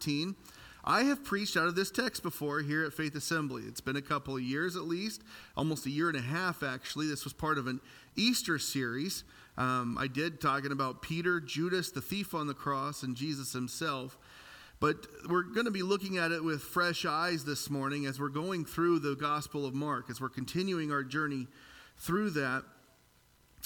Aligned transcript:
19. 0.00 0.34
I 0.82 1.02
have 1.02 1.22
preached 1.24 1.58
out 1.58 1.66
of 1.66 1.74
this 1.74 1.90
text 1.90 2.22
before 2.22 2.60
here 2.60 2.86
at 2.86 2.94
Faith 2.94 3.14
Assembly. 3.14 3.64
It's 3.66 3.82
been 3.82 3.96
a 3.96 4.02
couple 4.02 4.34
of 4.34 4.42
years 4.42 4.74
at 4.74 4.84
least, 4.84 5.22
almost 5.58 5.84
a 5.84 5.90
year 5.90 6.08
and 6.08 6.16
a 6.16 6.22
half 6.22 6.62
actually. 6.62 7.06
This 7.06 7.24
was 7.24 7.34
part 7.34 7.58
of 7.58 7.66
an 7.66 7.80
Easter 8.16 8.58
series. 8.58 9.24
Um, 9.58 9.98
I 10.00 10.06
did 10.06 10.40
talking 10.40 10.72
about 10.72 11.02
Peter, 11.02 11.38
Judas, 11.38 11.90
the 11.90 12.00
thief 12.00 12.34
on 12.34 12.46
the 12.46 12.54
cross, 12.54 13.02
and 13.02 13.14
Jesus 13.14 13.52
himself. 13.52 14.16
But 14.80 15.06
we're 15.28 15.42
going 15.42 15.66
to 15.66 15.70
be 15.70 15.82
looking 15.82 16.16
at 16.16 16.32
it 16.32 16.42
with 16.42 16.62
fresh 16.62 17.04
eyes 17.04 17.44
this 17.44 17.68
morning 17.68 18.06
as 18.06 18.18
we're 18.18 18.30
going 18.30 18.64
through 18.64 19.00
the 19.00 19.16
Gospel 19.16 19.66
of 19.66 19.74
Mark, 19.74 20.08
as 20.08 20.18
we're 20.18 20.30
continuing 20.30 20.90
our 20.90 21.02
journey 21.02 21.46
through 21.98 22.30
that. 22.30 22.64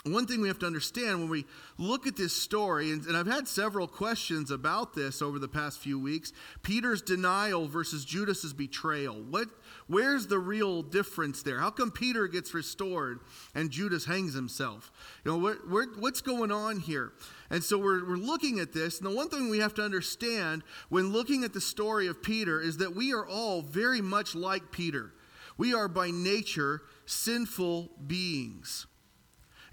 One 0.02 0.26
thing 0.26 0.42
we 0.42 0.48
have 0.48 0.58
to 0.58 0.66
understand 0.66 1.20
when 1.20 1.30
we 1.30 1.46
look 1.78 2.06
at 2.06 2.14
this 2.14 2.36
story, 2.36 2.90
and, 2.90 3.06
and, 3.06 3.16
I've 3.16 3.26
had 3.26 3.48
several 3.48 3.88
questions 3.88 4.50
about 4.50 4.92
this 4.92 5.22
over 5.22 5.38
the 5.38 5.48
past 5.48 5.78
few 5.78 5.98
weeks 5.98 6.32
Peter's 6.62 7.00
denial 7.00 7.68
versus 7.68 8.04
Judas's 8.04 8.52
betrayal. 8.52 9.14
What, 9.14 9.48
where's 9.86 10.26
the 10.26 10.38
real 10.38 10.82
difference 10.82 11.42
there? 11.42 11.58
How 11.58 11.70
come 11.70 11.90
Peter 11.90 12.28
gets 12.28 12.52
restored 12.52 13.20
and 13.54 13.70
Judas 13.70 14.04
hangs 14.04 14.34
himself? 14.34 14.92
You 15.24 15.32
know, 15.32 15.38
where, 15.38 15.54
where, 15.54 15.86
what's 15.98 16.20
going 16.20 16.52
on 16.52 16.80
here? 16.80 17.12
And 17.48 17.64
so 17.64 17.78
we're, 17.78 18.06
we're 18.06 18.16
looking 18.16 18.58
at 18.58 18.74
this, 18.74 19.00
and 19.00 19.10
the 19.10 19.14
one 19.14 19.30
thing 19.30 19.48
we 19.48 19.60
have 19.60 19.74
to 19.74 19.82
understand 19.82 20.64
when 20.90 21.14
looking 21.14 21.44
at 21.44 21.54
the 21.54 21.62
story 21.62 22.08
of 22.08 22.22
Peter 22.22 22.60
is 22.60 22.76
that 22.76 22.94
we 22.94 23.14
are 23.14 23.26
all 23.26 23.62
very 23.62 24.02
much 24.02 24.34
like 24.34 24.70
Peter. 24.70 25.14
We 25.56 25.72
are 25.72 25.88
by 25.88 26.10
nature 26.10 26.82
sinful 27.06 27.90
beings. 28.06 28.86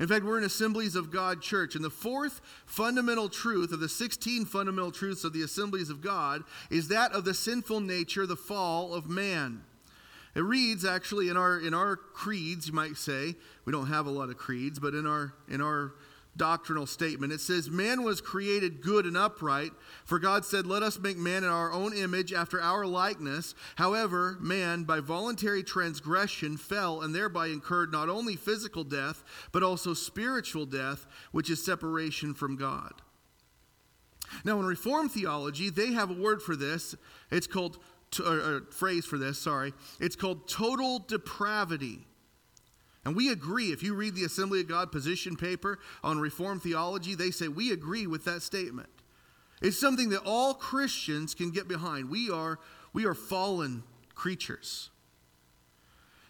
In 0.02 0.08
fact, 0.08 0.26
we're 0.26 0.40
in 0.40 0.44
Assemblies 0.44 0.96
of 0.96 1.12
God 1.12 1.44
Church, 1.44 1.76
and 1.76 1.86
the 1.86 1.92
fourth 1.92 2.42
fundamental 2.66 3.30
truth 3.30 3.72
of 3.72 3.82
the 3.82 3.88
16 3.88 4.46
fundamental 4.46 4.92
truths 4.92 5.24
of 5.24 5.32
the 5.32 5.44
Assemblies 5.44 5.92
of 5.92 6.02
God 6.02 6.42
is 6.72 6.88
that 6.88 7.12
of 7.12 7.24
the 7.24 7.36
sinful 7.36 7.82
nature, 7.82 8.26
the 8.26 8.36
fall 8.36 8.96
of 8.96 9.08
man. 9.08 9.62
It 10.34 10.40
reads 10.40 10.86
actually 10.86 11.30
in 11.30 11.38
our 11.38 11.60
in 11.60 11.76
our 11.76 11.96
creeds, 11.96 12.68
you 12.68 12.74
might 12.74 12.98
say, 12.98 13.36
we 13.66 13.72
don't 13.72 13.88
have 13.88 14.08
a 14.08 14.10
lot 14.10 14.30
of 14.30 14.38
creeds, 14.38 14.80
but 14.80 14.96
in 14.96 15.06
our 15.06 15.36
in 15.48 15.62
our 15.62 15.94
doctrinal 16.38 16.86
statement. 16.86 17.34
It 17.34 17.42
says, 17.42 17.70
Man 17.70 18.04
was 18.04 18.22
created 18.22 18.82
good 18.82 19.06
and 19.06 19.18
upright, 19.18 19.72
for 20.06 20.20
God 20.20 20.46
said, 20.46 20.66
Let 20.66 20.84
us 20.84 21.00
make 21.00 21.18
man 21.18 21.44
in 21.44 21.50
our 21.50 21.72
own 21.72 21.94
image 21.94 22.34
after 22.34 22.62
our 22.62 22.86
likeness. 22.86 23.54
However, 23.76 24.38
man, 24.40 24.84
by 24.84 25.00
voluntary 25.00 25.64
transgression, 25.64 26.58
fell 26.58 27.02
and 27.02 27.14
thereby 27.14 27.48
incurred 27.48 27.92
not 27.92 28.10
only 28.10 28.36
physical 28.36 28.84
death, 28.84 29.24
but 29.52 29.64
also 29.64 29.94
spiritual 29.94 30.66
death, 30.66 31.08
which 31.32 31.50
is 31.50 31.64
separation 31.64 32.34
from 32.34 32.56
God. 32.56 32.94
Now, 34.46 34.60
in 34.60 34.66
Reformed 34.66 35.12
theology, 35.12 35.70
they 35.70 35.92
have 35.94 36.10
a 36.10 36.22
word 36.22 36.42
for 36.42 36.56
this. 36.56 36.96
It's 37.32 37.48
called, 37.48 37.78
or, 38.20 38.26
or 38.26 38.42
uh, 38.42 38.58
uh, 38.58 38.60
phrase 38.72 39.06
for 39.06 39.18
this, 39.18 39.40
sorry. 39.40 39.74
It's 40.00 40.16
called 40.16 40.48
total 40.48 41.00
depravity. 41.00 42.08
And 43.04 43.16
we 43.16 43.32
agree, 43.32 43.72
if 43.72 43.82
you 43.82 43.96
read 43.96 44.14
the 44.14 44.26
Assembly 44.26 44.62
of 44.62 44.68
God 44.68 44.92
position 44.92 45.36
paper 45.36 45.80
on 46.04 46.20
Reformed 46.20 46.62
theology, 46.62 47.16
they 47.16 47.32
say 47.32 47.48
we 47.48 47.72
agree 47.72 48.06
with 48.06 48.26
that 48.26 48.44
statement. 48.44 48.90
It's 49.60 49.80
something 49.80 50.10
that 50.10 50.22
all 50.24 50.54
Christians 50.54 51.34
can 51.34 51.50
get 51.50 51.68
behind. 51.68 52.10
We 52.10 52.30
are, 52.30 52.60
we 52.94 53.06
are 53.06 53.16
fallen 53.16 53.84
creatures. 54.14 54.91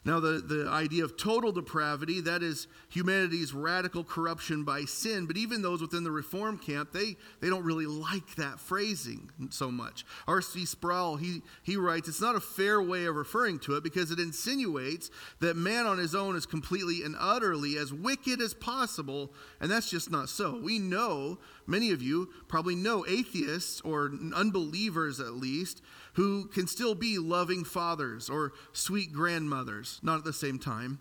Now, 0.04 0.20
the, 0.20 0.40
the 0.40 0.68
idea 0.68 1.04
of 1.04 1.16
total 1.16 1.52
depravity, 1.52 2.22
that 2.22 2.42
is 2.42 2.66
humanity's 2.90 3.54
radical 3.54 4.04
corruption 4.04 4.64
by 4.64 4.86
sin, 4.86 5.28
but 5.28 5.38
even 5.38 5.62
those 5.62 5.80
within 5.80 6.04
the 6.04 6.10
Reform 6.10 6.58
camp, 6.58 6.92
they, 6.92 7.18
they 7.40 7.50
don't 7.50 7.64
really 7.64 7.86
like 7.86 8.34
that 8.36 8.60
phrasing 8.60 9.30
so 9.52 9.70
much. 9.70 10.04
R.C. 10.28 10.66
Sproul, 10.66 11.18
he, 11.18 11.44
he 11.62 11.78
writes, 11.78 12.08
it's 12.10 12.20
not 12.20 12.36
a 12.36 12.40
fair 12.40 12.82
way 12.82 13.06
of 13.06 13.16
referring 13.16 13.60
to 13.60 13.76
it 13.76 13.84
because 13.84 14.10
it 14.10 14.20
insinuates 14.20 15.12
that 15.40 15.56
man 15.56 15.86
on 15.86 16.00
his 16.00 16.16
own 16.16 16.36
is 16.36 16.48
completely 16.48 17.04
and 17.04 17.16
utterly 17.20 17.78
as 17.78 17.94
wicked 17.94 18.42
as 18.42 18.56
possible, 18.56 19.32
and 19.60 19.70
that's 19.70 19.92
just 19.92 20.10
not 20.10 20.30
so. 20.30 20.60
We 20.60 20.80
know, 20.80 21.38
many 21.68 21.92
of 21.92 22.02
you 22.02 22.30
probably 22.48 22.76
know 22.76 23.06
atheists 23.08 23.82
or 23.82 24.12
unbelievers 24.34 25.20
at 25.20 25.34
least, 25.34 25.84
who 26.14 26.46
can 26.48 26.68
still 26.68 26.96
be 26.96 27.18
loving 27.18 27.64
fathers 27.64 28.30
or 28.30 28.54
sweet 28.74 29.14
grandmothers, 29.14 29.91
not 30.02 30.18
at 30.18 30.24
the 30.24 30.34
same 30.34 30.60
time. 30.60 31.00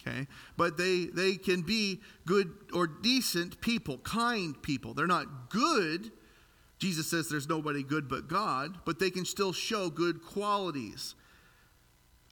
Okay? 0.00 0.26
But 0.56 0.76
they, 0.76 1.06
they 1.06 1.36
can 1.36 1.62
be 1.62 2.00
good 2.26 2.52
or 2.72 2.86
decent 2.86 3.60
people, 3.60 3.98
kind 3.98 4.60
people. 4.62 4.94
They're 4.94 5.06
not 5.06 5.50
good. 5.50 6.12
Jesus 6.78 7.08
says 7.08 7.28
there's 7.28 7.48
nobody 7.48 7.82
good 7.82 8.08
but 8.08 8.28
God, 8.28 8.78
but 8.84 8.98
they 8.98 9.10
can 9.10 9.24
still 9.24 9.52
show 9.52 9.90
good 9.90 10.22
qualities. 10.22 11.14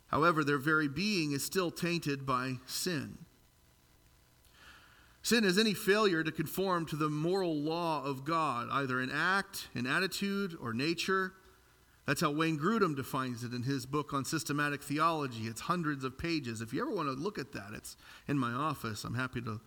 However, 0.09 0.45
their 0.45 0.59
very 0.59 0.89
being 0.89 1.33
is 1.33 1.45
still 1.45 1.71
tainted 1.71 2.25
by 2.25 2.55
sin. 2.67 3.19
Sin 5.23 5.45
is 5.45 5.59
any 5.59 5.75
failure 5.75 6.23
to 6.23 6.31
conform 6.31 6.87
to 6.87 6.95
the 6.95 7.09
moral 7.09 7.57
law 7.57 8.05
of 8.05 8.25
God, 8.25 8.69
either 8.71 9.01
in 9.01 9.11
act, 9.11 9.67
in 9.75 9.85
attitude, 9.85 10.57
or 10.61 10.73
nature. 10.73 11.33
That's 12.07 12.21
how 12.21 12.31
Wayne 12.31 12.59
Grudem 12.59 12.95
defines 12.95 13.43
it 13.43 13.53
in 13.53 13.65
his 13.65 13.85
book 13.85 14.15
on 14.15 14.25
systematic 14.25 14.81
theology. 14.81 15.49
It's 15.49 15.63
hundreds 15.63 16.05
of 16.05 16.17
pages. 16.17 16.61
If 16.61 16.73
you 16.73 16.81
ever 16.81 16.93
want 16.93 17.09
to 17.09 17.15
look 17.15 17.37
at 17.37 17.53
that, 17.53 17.71
it's 17.75 17.97
in 18.29 18.39
my 18.39 18.53
office. 18.53 19.03
I'm 19.03 19.17
happy 19.17 19.41
to 19.41 19.61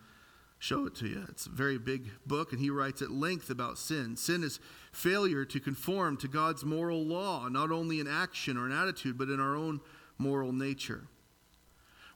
show 0.58 0.86
it 0.86 0.96
to 0.96 1.08
you. 1.08 1.26
It's 1.28 1.48
a 1.48 1.52
very 1.52 1.78
big 1.78 2.10
book, 2.26 2.54
and 2.54 2.62
he 2.62 2.70
writes 2.70 3.02
at 3.02 3.12
length 3.12 3.50
about 3.50 3.78
sin. 3.78 4.16
Sin 4.16 4.44
is 4.44 4.62
failure 4.94 5.44
to 5.44 5.60
conform 5.60 6.16
to 6.18 6.30
God's 6.30 6.64
moral 6.64 7.04
law, 7.04 7.50
not 7.50 7.72
only 7.72 8.00
in 8.00 8.08
action 8.08 8.58
or 8.58 8.66
in 8.66 8.72
attitude, 8.72 9.18
but 9.18 9.30
in 9.30 9.42
our 9.42 9.56
own 9.56 9.82
moral 10.18 10.54
nature. 10.54 11.08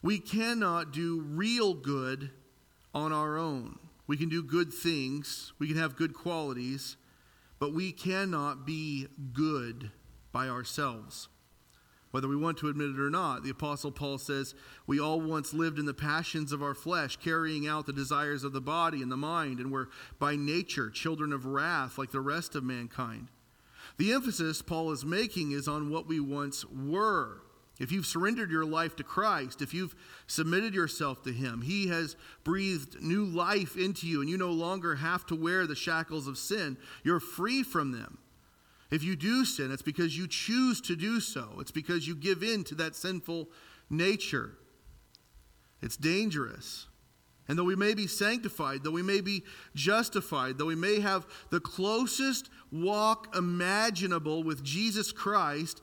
We 0.01 0.19
cannot 0.19 0.94
do 0.94 1.22
real 1.22 1.73
good 1.73 2.31
on 2.94 3.11
our 3.11 3.38
own. 3.38 3.79
We 4.07 4.17
can 4.17 4.29
do 4.29 4.44
good 4.44 4.73
things, 4.73 5.53
we 5.59 5.67
can 5.67 5.78
have 5.78 5.95
good 5.95 6.13
qualities, 6.13 6.97
but 7.59 7.73
we 7.73 7.91
cannot 7.94 8.66
be 8.66 9.07
good 9.34 9.91
by 10.34 10.50
ourselves. 10.50 11.30
Whether 12.12 12.28
we 12.28 12.36
want 12.36 12.60
to 12.60 12.68
admit 12.68 12.90
it 12.92 13.00
or 13.00 13.10
not, 13.10 13.44
the 13.44 13.50
Apostle 13.50 13.92
Paul 13.92 14.20
says, 14.20 14.54
We 14.86 15.00
all 15.00 15.20
once 15.20 15.52
lived 15.52 15.80
in 15.80 15.86
the 15.86 15.96
passions 15.96 16.52
of 16.52 16.62
our 16.62 16.76
flesh, 16.76 17.16
carrying 17.16 17.68
out 17.68 17.88
the 17.88 17.94
desires 17.94 18.44
of 18.44 18.54
the 18.54 18.62
body 18.62 19.02
and 19.02 19.12
the 19.12 19.18
mind, 19.18 19.60
and 19.60 19.72
were 19.72 19.90
by 20.20 20.36
nature 20.36 20.92
children 20.92 21.34
of 21.34 21.48
wrath 21.48 21.98
like 21.98 22.12
the 22.12 22.20
rest 22.20 22.54
of 22.54 22.64
mankind. 22.64 23.30
The 23.98 24.12
emphasis 24.12 24.62
Paul 24.62 24.92
is 24.92 25.04
making 25.04 25.54
is 25.54 25.68
on 25.68 25.90
what 25.90 26.08
we 26.08 26.20
once 26.20 26.66
were. 26.66 27.42
If 27.80 27.92
you've 27.92 28.06
surrendered 28.06 28.52
your 28.52 28.66
life 28.66 28.96
to 28.98 29.04
Christ, 29.04 29.64
if 29.64 29.74
you've 29.74 29.96
submitted 30.28 30.76
yourself 30.76 31.24
to 31.24 31.34
Him, 31.34 31.64
He 31.64 31.88
has 31.88 32.16
breathed 32.44 33.02
new 33.02 33.26
life 33.26 33.76
into 33.76 34.06
you, 34.06 34.22
and 34.22 34.30
you 34.30 34.38
no 34.38 34.52
longer 34.52 34.96
have 34.96 35.26
to 35.28 35.36
wear 35.36 35.66
the 35.66 35.76
shackles 35.76 36.28
of 36.28 36.38
sin. 36.38 36.78
You're 37.04 37.20
free 37.20 37.64
from 37.64 37.92
them. 37.92 38.20
If 38.94 39.04
you 39.04 39.16
do 39.16 39.44
sin, 39.44 39.72
it's 39.72 39.81
because 39.81 40.16
you 40.16 40.28
choose 40.28 40.80
to 40.81 40.96
do 40.96 41.20
so, 41.20 41.58
it's 41.58 41.72
because 41.72 42.08
you 42.08 42.16
give 42.16 42.44
in 42.44 42.64
to 42.66 42.76
that 42.76 42.96
sinful 42.96 43.50
nature. 43.90 44.52
It's 45.81 45.98
dangerous. 45.98 46.86
And 47.48 47.58
though 47.58 47.64
we 47.64 47.76
may 47.76 47.96
be 47.96 48.06
sanctified, 48.06 48.84
though 48.84 48.92
we 48.92 49.02
may 49.02 49.20
be 49.20 49.46
justified, 49.74 50.59
though 50.59 50.68
we 50.68 50.76
may 50.76 51.00
have 51.00 51.26
the 51.50 51.59
closest 51.59 52.52
walk 52.72 53.36
imaginable 53.36 54.44
with 54.44 54.64
Jesus 54.64 55.12
Christ, 55.12 55.82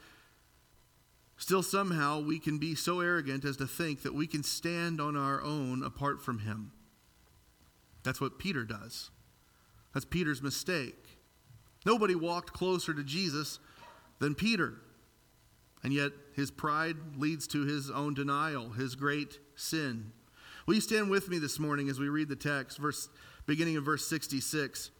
still 1.36 1.64
somehow 1.64 2.20
we 2.20 2.38
can 2.38 2.58
be 2.58 2.76
so 2.76 3.00
arrogant 3.00 3.44
as 3.44 3.56
to 3.56 3.66
think 3.66 4.02
that 4.02 4.14
we 4.14 4.28
can 4.28 4.44
stand 4.44 5.00
on 5.00 5.16
our 5.16 5.42
own 5.42 5.82
apart 5.82 6.22
from 6.22 6.38
Him. 6.38 6.70
That's 8.04 8.20
what 8.20 8.38
Peter 8.38 8.64
does. 8.64 9.10
That's 9.92 10.06
Peter's 10.06 10.40
mistake. 10.40 11.09
Nobody 11.86 12.14
walked 12.14 12.52
closer 12.52 12.92
to 12.92 13.02
Jesus 13.02 13.58
than 14.18 14.34
Peter. 14.34 14.74
And 15.82 15.92
yet, 15.92 16.12
his 16.34 16.50
pride 16.50 16.96
leads 17.16 17.46
to 17.48 17.64
his 17.64 17.90
own 17.90 18.14
denial, 18.14 18.70
his 18.70 18.94
great 18.94 19.38
sin. 19.56 20.12
Will 20.66 20.74
you 20.74 20.80
stand 20.80 21.10
with 21.10 21.28
me 21.28 21.38
this 21.38 21.58
morning 21.58 21.88
as 21.88 21.98
we 21.98 22.08
read 22.08 22.28
the 22.28 22.36
text, 22.36 22.78
verse, 22.78 23.08
beginning 23.46 23.76
of 23.76 23.84
verse 23.84 24.06
66? 24.06 24.90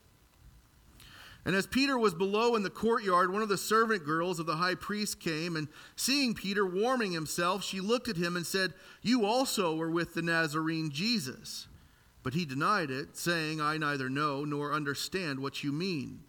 And 1.45 1.55
as 1.55 1.67
Peter 1.67 1.99
was 1.99 2.15
below 2.15 2.55
in 2.55 2.63
the 2.63 2.71
courtyard, 2.71 3.33
one 3.33 3.43
of 3.43 3.49
the 3.49 3.57
servant 3.57 4.05
girls 4.05 4.39
of 4.39 4.47
the 4.47 4.57
high 4.57 4.75
priest 4.75 5.21
came, 5.21 5.57
and 5.57 5.69
seeing 5.97 6.35
Peter 6.35 6.67
warming 6.67 7.13
himself, 7.13 7.63
she 7.65 7.81
looked 7.81 8.09
at 8.09 8.17
him 8.17 8.37
and 8.37 8.47
said, 8.47 8.75
You 9.03 9.25
also 9.25 9.75
were 9.75 9.91
with 9.91 10.15
the 10.15 10.23
Nazarene 10.23 10.91
Jesus. 10.91 11.67
But 12.23 12.35
he 12.35 12.45
denied 12.45 12.91
it, 12.91 13.17
saying, 13.17 13.61
I 13.61 13.79
neither 13.79 14.11
know 14.11 14.45
nor 14.45 14.73
understand 14.73 15.41
what 15.41 15.65
you 15.65 15.73
mean. 15.73 16.21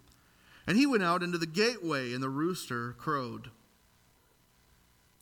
And 0.67 0.77
he 0.77 0.85
went 0.85 1.03
out 1.03 1.23
into 1.23 1.37
the 1.37 1.47
gateway, 1.47 2.13
and 2.13 2.21
the 2.21 2.29
rooster 2.29 2.93
crowed. 2.93 3.49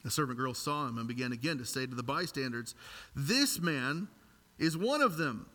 The 0.03 0.11
servant 0.11 0.37
girl 0.39 0.53
saw 0.53 0.87
him 0.87 0.97
and 0.97 1.07
began 1.07 1.31
again 1.31 1.57
to 1.57 1.65
say 1.65 1.85
to 1.85 1.95
the 1.95 2.03
bystanders, 2.03 2.75
This 3.15 3.59
man 3.59 4.07
is 4.57 4.77
one 4.77 5.01
of 5.01 5.17
them. 5.17 5.47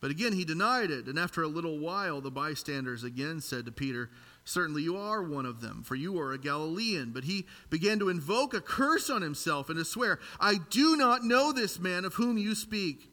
But 0.00 0.10
again 0.10 0.32
he 0.32 0.44
denied 0.44 0.90
it. 0.90 1.06
And 1.06 1.18
after 1.18 1.42
a 1.42 1.48
little 1.48 1.78
while, 1.78 2.20
the 2.20 2.30
bystanders 2.30 3.04
again 3.04 3.40
said 3.40 3.66
to 3.66 3.72
Peter, 3.72 4.10
Certainly 4.44 4.82
you 4.82 4.96
are 4.96 5.22
one 5.22 5.44
of 5.44 5.60
them, 5.60 5.82
for 5.82 5.94
you 5.94 6.18
are 6.18 6.32
a 6.32 6.38
Galilean. 6.38 7.10
But 7.12 7.24
he 7.24 7.46
began 7.68 7.98
to 7.98 8.08
invoke 8.08 8.54
a 8.54 8.60
curse 8.60 9.10
on 9.10 9.20
himself 9.20 9.68
and 9.68 9.78
to 9.78 9.84
swear, 9.84 10.18
I 10.40 10.56
do 10.70 10.96
not 10.96 11.24
know 11.24 11.52
this 11.52 11.78
man 11.78 12.06
of 12.06 12.14
whom 12.14 12.38
you 12.38 12.54
speak. 12.54 13.12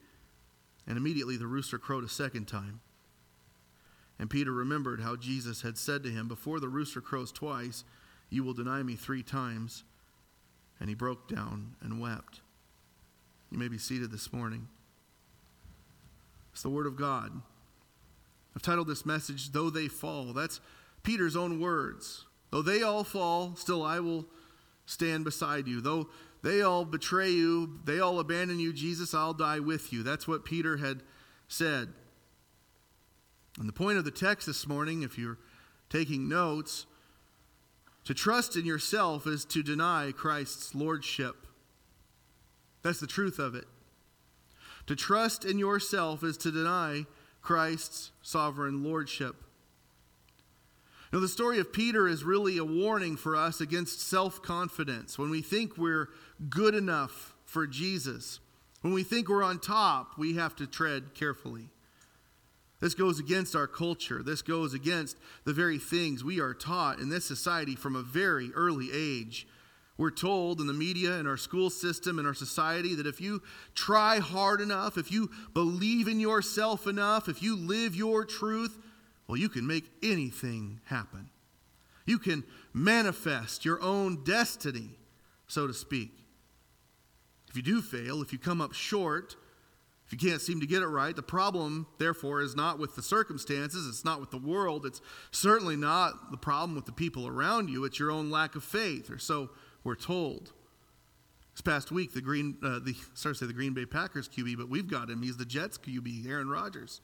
And 0.88 0.98
immediately 0.98 1.36
the 1.36 1.48
rooster 1.48 1.78
crowed 1.78 2.06
a 2.06 2.10
second 2.10 2.48
time. 2.48 2.80
And 4.20 4.30
Peter 4.30 4.52
remembered 4.52 5.02
how 5.02 5.16
Jesus 5.16 5.62
had 5.62 5.78
said 5.78 6.04
to 6.04 6.10
him, 6.10 6.28
Before 6.28 6.60
the 6.60 6.70
rooster 6.70 7.02
crows 7.02 7.32
twice, 7.32 7.84
you 8.30 8.44
will 8.44 8.54
deny 8.54 8.84
me 8.84 8.96
three 8.96 9.24
times. 9.24 9.84
And 10.80 10.90
he 10.90 10.96
broke 10.96 11.28
down 11.28 11.76
and 11.82 12.00
wept. 12.00 12.42
You 13.52 13.58
may 13.58 13.68
be 13.68 13.78
seated 13.78 14.12
this 14.12 14.34
morning. 14.34 14.68
It's 16.52 16.64
the 16.64 16.70
Word 16.70 16.88
of 16.88 16.96
God. 16.96 17.32
I've 18.56 18.62
titled 18.62 18.88
this 18.88 19.06
message, 19.06 19.52
Though 19.52 19.70
They 19.70 19.88
Fall. 19.88 20.34
That's 20.34 20.60
Peter's 21.04 21.36
own 21.36 21.60
words. 21.60 22.26
Though 22.52 22.62
they 22.62 22.82
all 22.82 23.04
fall, 23.04 23.56
still 23.56 23.84
I 23.84 24.00
will 24.00 24.26
stand 24.86 25.24
beside 25.26 25.68
you. 25.68 25.82
Though 25.82 26.10
they 26.44 26.62
all 26.62 26.86
betray 26.86 27.30
you, 27.30 27.80
they 27.86 28.00
all 28.00 28.20
abandon 28.20 28.60
you, 28.60 28.74
Jesus, 28.74 29.14
I'll 29.14 29.34
die 29.34 29.60
with 29.60 29.92
you. 29.94 30.02
That's 30.02 30.28
what 30.28 30.46
Peter 30.46 30.78
had 30.78 31.04
said. 31.48 31.90
And 33.58 33.68
the 33.68 33.74
point 33.74 33.98
of 33.98 34.06
the 34.06 34.12
text 34.12 34.48
this 34.48 34.68
morning, 34.68 35.02
if 35.02 35.18
you're 35.18 35.38
taking 35.90 36.30
notes, 36.30 36.86
to 38.06 38.14
trust 38.14 38.56
in 38.56 38.66
yourself 38.66 39.28
is 39.28 39.44
to 39.46 39.64
deny 39.64 40.14
Christ's 40.16 40.76
lordship. 40.76 41.48
That's 42.84 43.00
the 43.00 43.08
truth 43.08 43.40
of 43.40 43.56
it. 43.56 43.66
To 44.86 44.96
trust 44.96 45.44
in 45.44 45.60
yourself 45.60 46.24
is 46.24 46.38
to 46.38 46.52
deny 46.52 47.06
Christ's 47.42 48.12
sovereign 48.22 48.84
lordship. 48.84 49.36
Now, 51.12 51.20
the 51.20 51.28
story 51.28 51.60
of 51.60 51.74
Peter 51.74 52.08
is 52.08 52.24
really 52.24 52.58
a 52.58 52.66
warning 52.66 53.16
for 53.16 53.36
us 53.36 53.62
against 53.62 54.02
self 54.02 54.42
confidence. 54.42 55.18
When 55.18 55.30
we 55.30 55.42
think 55.42 55.78
we're 55.78 56.10
good 56.50 56.76
enough 56.76 57.34
for 57.46 57.66
Jesus, 57.66 58.40
when 58.82 58.94
we 58.94 59.04
think 59.04 59.30
we're 59.30 59.44
on 59.44 59.60
top, 59.60 60.18
we 60.18 60.36
have 60.36 60.56
to 60.58 60.68
tread 60.68 61.14
carefully. 61.14 61.70
This 62.80 62.94
goes 62.94 63.20
against 63.20 63.56
our 63.56 63.68
culture. 63.68 64.22
This 64.22 64.42
goes 64.42 64.74
against 64.74 65.18
the 65.46 65.54
very 65.54 65.80
things 65.80 66.24
we 66.24 66.40
are 66.40 66.54
taught 66.54 67.00
in 67.00 67.10
this 67.10 67.26
society 67.26 67.76
from 67.76 67.96
a 67.96 68.04
very 68.04 68.52
early 68.54 68.90
age. 68.94 69.48
We're 69.98 70.12
told 70.12 70.62
in 70.62 70.68
the 70.68 70.74
media, 70.74 71.18
in 71.18 71.26
our 71.26 71.38
school 71.38 71.72
system, 71.72 72.20
in 72.20 72.28
our 72.28 72.36
society, 72.36 72.94
that 72.94 73.08
if 73.08 73.20
you 73.20 73.42
try 73.74 74.20
hard 74.20 74.62
enough, 74.62 74.96
if 74.98 75.12
you 75.12 75.32
believe 75.56 76.08
in 76.08 76.20
yourself 76.20 76.86
enough, 76.86 77.28
if 77.28 77.42
you 77.42 77.56
live 77.56 77.96
your 77.96 78.24
truth, 78.24 78.78
well, 79.28 79.38
you 79.38 79.50
can 79.50 79.66
make 79.66 79.90
anything 80.04 80.80
happen. 80.86 81.32
You 82.06 82.20
can 82.20 82.44
manifest 82.74 83.66
your 83.66 83.82
own 83.82 84.24
destiny, 84.24 84.92
so 85.48 85.66
to 85.66 85.74
speak. 85.74 86.12
If 87.50 87.56
you 87.56 87.64
do 87.64 87.82
fail, 87.82 88.22
if 88.22 88.32
you 88.32 88.38
come 88.38 88.62
up 88.62 88.74
short, 88.74 89.36
if 90.08 90.14
you 90.14 90.30
can't 90.30 90.42
seem 90.42 90.62
to 90.62 90.66
get 90.66 90.82
it 90.82 90.88
right, 90.88 91.14
the 91.14 91.22
problem, 91.22 91.86
therefore, 91.98 92.42
is 92.42 92.56
not 92.56 92.80
with 92.80 92.96
the 92.96 93.02
circumstances, 93.02 93.86
it's 93.88 94.06
not 94.06 94.22
with 94.22 94.32
the 94.32 94.38
world, 94.38 94.86
it's 94.86 95.02
certainly 95.32 95.76
not 95.76 96.32
the 96.32 96.38
problem 96.38 96.76
with 96.76 96.86
the 96.86 96.94
people 96.94 97.28
around 97.28 97.70
you, 97.70 97.84
it's 97.84 98.00
your 98.00 98.10
own 98.10 98.32
lack 98.32 98.56
of 98.56 98.64
faith, 98.64 99.12
or 99.12 99.20
so 99.20 99.50
we're 99.84 99.96
told. 99.96 100.54
This 101.54 101.62
past 101.62 101.92
week, 101.92 102.14
the 102.14 102.22
Green, 102.22 102.58
uh, 102.64 102.80
the 102.80 102.96
sorry 103.16 103.36
to 103.36 103.40
say 103.40 103.48
the 103.48 103.54
Green 103.54 103.74
Bay 103.74 103.86
Packers 103.86 104.30
QB, 104.30 104.58
but 104.58 104.70
we've 104.70 104.88
got 104.88 105.10
him. 105.10 105.24
He's 105.24 105.38
the 105.38 105.46
Jets 105.46 105.78
QB, 105.78 106.26
Aaron 106.30 106.50
Rodgers. 106.50 107.02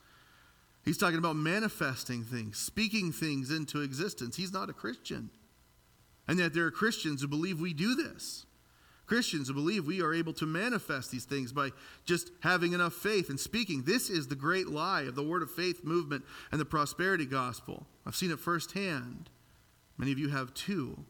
He's 0.86 0.98
talking 0.98 1.18
about 1.18 1.36
manifesting 1.36 2.24
things, 2.24 2.58
speaking 2.58 3.12
things 3.12 3.52
into 3.52 3.82
existence. 3.82 4.38
He's 4.38 4.54
not 4.54 4.70
a 4.70 4.74
Christian. 4.74 5.30
And 6.28 6.40
yet 6.40 6.54
there 6.54 6.66
are 6.66 6.72
Christians 6.72 7.22
who 7.22 7.28
believe 7.28 7.60
we 7.60 7.74
do 7.74 7.96
this. 7.96 8.46
Christians 9.14 9.48
who 9.48 9.54
believe 9.54 9.86
we 9.86 10.02
are 10.02 10.12
able 10.12 10.34
to 10.34 10.48
manifest 10.48 11.12
these 11.12 11.24
things 11.24 11.52
by 11.52 11.70
just 12.04 12.32
having 12.40 12.74
enough 12.74 12.94
faith 12.94 13.30
and 13.30 13.40
speaking. 13.40 13.84
This 13.84 14.10
is 14.10 14.28
the 14.28 14.34
great 14.36 14.70
lie 14.70 15.04
of 15.04 15.14
the 15.14 15.22
Word 15.22 15.44
of 15.44 15.52
Faith 15.52 15.84
movement 15.84 16.26
and 16.52 16.60
the 16.60 16.66
prosperity 16.66 17.28
gospel. 17.28 17.86
I've 18.08 18.16
seen 18.16 18.32
it 18.32 18.40
firsthand. 18.40 19.30
Many 20.00 20.12
of 20.12 20.18
you 20.18 20.30
have 20.30 20.52
too. 20.56 21.06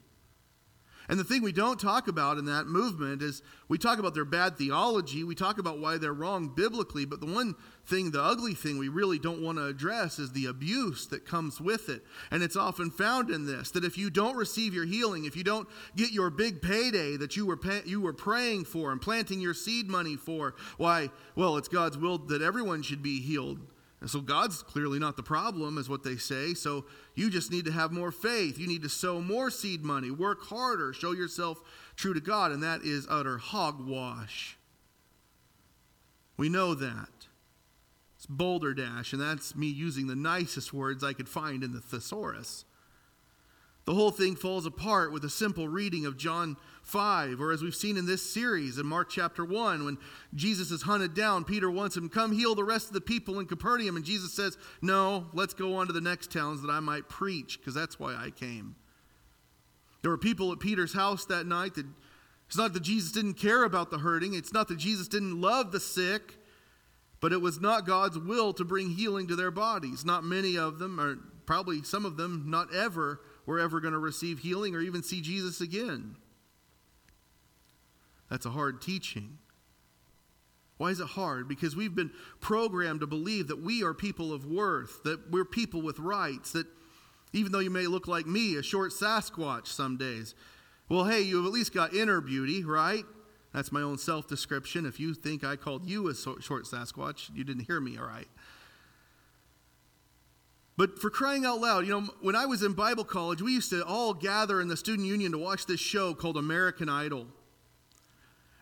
And 1.10 1.20
the 1.20 1.24
thing 1.24 1.42
we 1.42 1.52
don't 1.52 1.80
talk 1.80 2.08
about 2.08 2.38
in 2.38 2.46
that 2.46 2.66
movement 2.66 3.22
is 3.22 3.42
we 3.68 3.78
talk 3.78 4.00
about 4.00 4.14
their 4.14 4.26
bad 4.26 4.58
theology, 4.58 5.24
we 5.24 5.36
talk 5.36 5.58
about 5.58 5.80
why 5.80 5.98
they're 5.98 6.14
wrong 6.14 6.50
biblically, 6.56 7.06
but 7.06 7.20
the 7.20 7.26
one 7.26 7.56
thing, 7.86 8.12
the 8.12 8.24
ugly 8.24 8.54
thing 8.54 8.78
we 8.78 8.88
really 8.88 9.20
don't 9.20 9.42
want 9.42 9.58
to 9.58 9.66
address 9.66 10.18
is 10.18 10.32
the 10.32 10.46
abuse 10.46 11.08
that 11.08 11.26
comes 11.26 11.60
with 11.60 11.90
it. 11.90 12.04
And 12.32 12.42
it's 12.42 12.56
often 12.56 12.90
found 12.90 13.30
in 13.30 13.46
this 13.46 13.72
that 13.72 13.84
if 13.84 13.98
you 13.98 14.10
don't 14.10 14.38
receive 14.38 14.74
your 14.74 14.86
healing, 14.86 15.26
if 15.26 15.36
you 15.36 15.44
don't 15.44 15.68
get 15.96 16.12
your 16.12 16.30
big 16.30 16.62
payday 16.62 17.18
that 17.18 17.36
you 17.36 17.46
were 17.46 17.58
pay, 17.58 17.82
you 17.86 18.00
were 18.00 18.14
praying 18.14 18.66
for 18.66 18.92
and 18.92 19.02
planting 19.02 19.42
your 19.42 19.54
seed 19.54 19.90
money 19.90 20.16
for, 20.16 20.56
why, 20.78 21.10
well, 21.36 21.58
it's 21.58 21.68
God's 21.68 21.98
will 21.98 22.18
that 22.18 22.42
everyone 22.42 22.82
should 22.82 23.04
be 23.04 23.20
healed. 23.20 23.60
And 24.04 24.10
so 24.10 24.20
God's 24.20 24.62
clearly 24.62 25.00
not 25.00 25.16
the 25.16 25.24
problem, 25.24 25.78
is 25.78 25.88
what 25.88 26.04
they 26.04 26.18
say. 26.18 26.56
So 26.56 26.84
you 27.16 27.30
just 27.30 27.54
need 27.54 27.64
to 27.64 27.72
have 27.72 27.94
more 27.94 28.12
faith. 28.12 28.60
You 28.60 28.68
need 28.68 28.84
to 28.84 28.90
sow 28.90 29.22
more 29.22 29.50
seed 29.50 29.82
money, 29.82 30.12
work 30.12 30.44
harder, 30.44 30.92
show 30.92 31.14
yourself 31.14 31.62
true 31.96 32.14
to 32.14 32.20
God. 32.20 32.52
And 32.52 32.62
that 32.64 32.82
is 32.84 33.08
utter 33.10 33.38
hogwash. 33.38 34.58
We 36.36 36.50
know 36.50 36.74
that. 36.74 37.28
It's 38.18 38.26
boulder 38.26 38.74
dash, 38.74 39.14
and 39.14 39.22
that's 39.22 39.56
me 39.56 39.68
using 39.68 40.08
the 40.08 40.18
nicest 40.18 40.74
words 40.74 41.02
I 41.02 41.14
could 41.14 41.30
find 41.30 41.64
in 41.64 41.72
the 41.72 41.80
thesaurus. 41.80 42.66
The 43.85 43.94
whole 43.94 44.12
thing 44.12 44.38
falls 44.38 44.65
apart 44.65 45.12
with 45.12 45.25
a 45.25 45.30
simple 45.30 45.68
reading 45.68 46.06
of 46.06 46.15
John 46.15 46.56
5, 46.83 47.41
or 47.41 47.51
as 47.51 47.62
we've 47.62 47.75
seen 47.75 47.97
in 47.97 48.06
this 48.06 48.21
series 48.21 48.77
in 48.77 48.85
Mark 48.85 49.09
chapter 49.09 49.44
1, 49.44 49.83
when 49.83 49.97
Jesus 50.33 50.71
is 50.71 50.83
hunted 50.83 51.13
down, 51.13 51.44
Peter 51.44 51.69
wants 51.69 51.97
him, 51.97 52.07
come 52.07 52.31
heal 52.31 52.56
the 52.56 52.63
rest 52.63 52.88
of 52.88 52.94
the 52.94 53.01
people 53.01 53.39
in 53.39 53.45
Capernaum. 53.45 53.97
And 53.97 54.06
Jesus 54.06 54.33
says, 54.33 54.57
No, 54.81 55.27
let's 55.33 55.53
go 55.53 55.75
on 55.75 55.88
to 55.88 55.94
the 55.94 56.00
next 56.00 56.31
towns 56.31 56.62
that 56.62 56.71
I 56.71 56.80
might 56.80 57.09
preach, 57.09 57.59
because 57.59 57.74
that's 57.74 58.00
why 58.00 58.15
I 58.15 58.30
came. 58.30 58.75
There 60.01 60.12
were 60.12 60.18
people 60.18 60.51
at 60.53 60.59
Peter's 60.59 60.94
house 60.94 61.25
that 61.25 61.45
night 61.45 61.75
that 61.75 61.85
it's 62.47 62.57
not 62.57 62.74
that 62.74 62.83
Jesus 62.83 63.12
didn't 63.12 63.33
care 63.33 63.65
about 63.65 63.91
the 63.91 63.97
hurting, 63.97 64.33
it's 64.33 64.53
not 64.53 64.69
that 64.69 64.77
Jesus 64.77 65.09
didn't 65.09 65.41
love 65.41 65.74
the 65.74 65.80
sick, 65.81 66.38
but 67.19 67.33
it 67.33 67.41
was 67.41 67.59
not 67.59 67.85
God's 67.85 68.18
will 68.18 68.53
to 68.53 68.63
bring 68.63 68.91
healing 68.91 69.27
to 69.27 69.35
their 69.35 69.51
bodies. 69.51 70.06
Not 70.06 70.24
many 70.24 70.57
of 70.57 70.80
them, 70.80 71.01
or 71.01 71.18
probably 71.45 71.83
some 71.83 72.06
of 72.06 72.15
them, 72.15 72.45
not 72.47 72.74
ever 72.74 73.19
we're 73.45 73.60
ever 73.60 73.80
going 73.80 73.94
to 73.94 74.00
receive 74.00 74.40
healing 74.40 74.75
or 74.75 74.81
even 74.81 75.04
see 75.04 75.22
Jesus 75.22 75.62
again. 75.62 76.16
That's 78.30 78.45
a 78.45 78.52
hard 78.52 78.81
teaching. 78.81 79.38
Why 80.78 80.90
is 80.90 81.00
it 81.00 81.07
hard? 81.07 81.47
Because 81.47 81.76
we've 81.76 81.95
been 81.95 82.12
programmed 82.42 83.02
to 83.02 83.07
believe 83.07 83.47
that 83.47 83.62
we 83.62 83.83
are 83.83 83.94
people 83.94 84.33
of 84.33 84.45
worth, 84.45 85.04
that 85.04 85.31
we're 85.31 85.45
people 85.45 85.81
with 85.81 86.00
rights, 86.00 86.52
that 86.54 86.68
even 87.31 87.52
though 87.52 87.59
you 87.59 87.69
may 87.69 87.88
look 87.88 88.07
like 88.07 88.26
me, 88.26 88.56
a 88.56 88.64
short 88.64 88.92
Sasquatch 88.92 89.68
some 89.68 89.97
days, 89.97 90.35
well, 90.90 91.06
hey, 91.06 91.21
you've 91.21 91.45
at 91.45 91.52
least 91.52 91.73
got 91.73 91.94
inner 91.94 92.21
beauty, 92.21 92.64
right? 92.64 93.06
That's 93.54 93.71
my 93.71 93.81
own 93.81 93.97
self 93.97 94.28
description. 94.28 94.85
If 94.85 95.00
you 95.00 95.14
think 95.14 95.44
I 95.44 95.56
called 95.56 95.85
you 95.85 96.07
a 96.07 96.16
short 96.16 96.66
Sasquatch, 96.66 97.30
you 97.35 97.44
didn't 97.44 97.66
hear 97.66 97.80
me 97.80 97.97
all 97.97 98.06
right. 98.06 98.28
But 100.75 100.99
for 100.99 101.09
crying 101.09 101.45
out 101.45 101.61
loud, 101.61 101.85
you 101.85 101.92
know, 101.92 102.09
when 102.21 102.35
I 102.35 102.45
was 102.45 102.63
in 102.63 102.73
Bible 102.73 103.03
college, 103.03 103.42
we 103.42 103.53
used 103.53 103.69
to 103.69 103.85
all 103.85 104.13
gather 104.13 104.59
in 104.59 104.68
the 104.68 104.77
student 104.77 105.07
union 105.07 105.31
to 105.33 105.37
watch 105.37 105.65
this 105.65 105.80
show 105.80 106.13
called 106.13 106.35
American 106.35 106.89
Idol. 106.89 107.27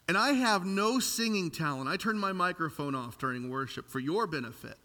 And 0.08 0.18
I 0.18 0.34
have 0.34 0.66
no 0.66 1.00
singing 1.00 1.52
talent. 1.52 1.88
I 1.88 1.96
turned 1.96 2.20
my 2.20 2.34
microphone 2.34 2.96
off 2.96 3.18
during 3.18 3.50
worship 3.50 3.90
for 3.90 4.00
your 4.00 4.28
benefit. 4.28 4.78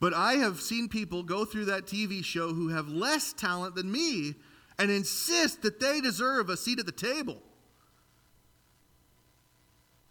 But 0.00 0.14
I 0.14 0.32
have 0.34 0.60
seen 0.60 0.88
people 0.88 1.22
go 1.22 1.44
through 1.44 1.66
that 1.66 1.86
TV 1.86 2.24
show 2.24 2.52
who 2.52 2.70
have 2.70 2.88
less 2.88 3.32
talent 3.32 3.76
than 3.76 3.92
me 3.92 4.34
and 4.80 4.90
insist 4.90 5.62
that 5.62 5.78
they 5.78 6.00
deserve 6.00 6.48
a 6.48 6.56
seat 6.56 6.80
at 6.80 6.86
the 6.86 6.92
table. 6.92 7.38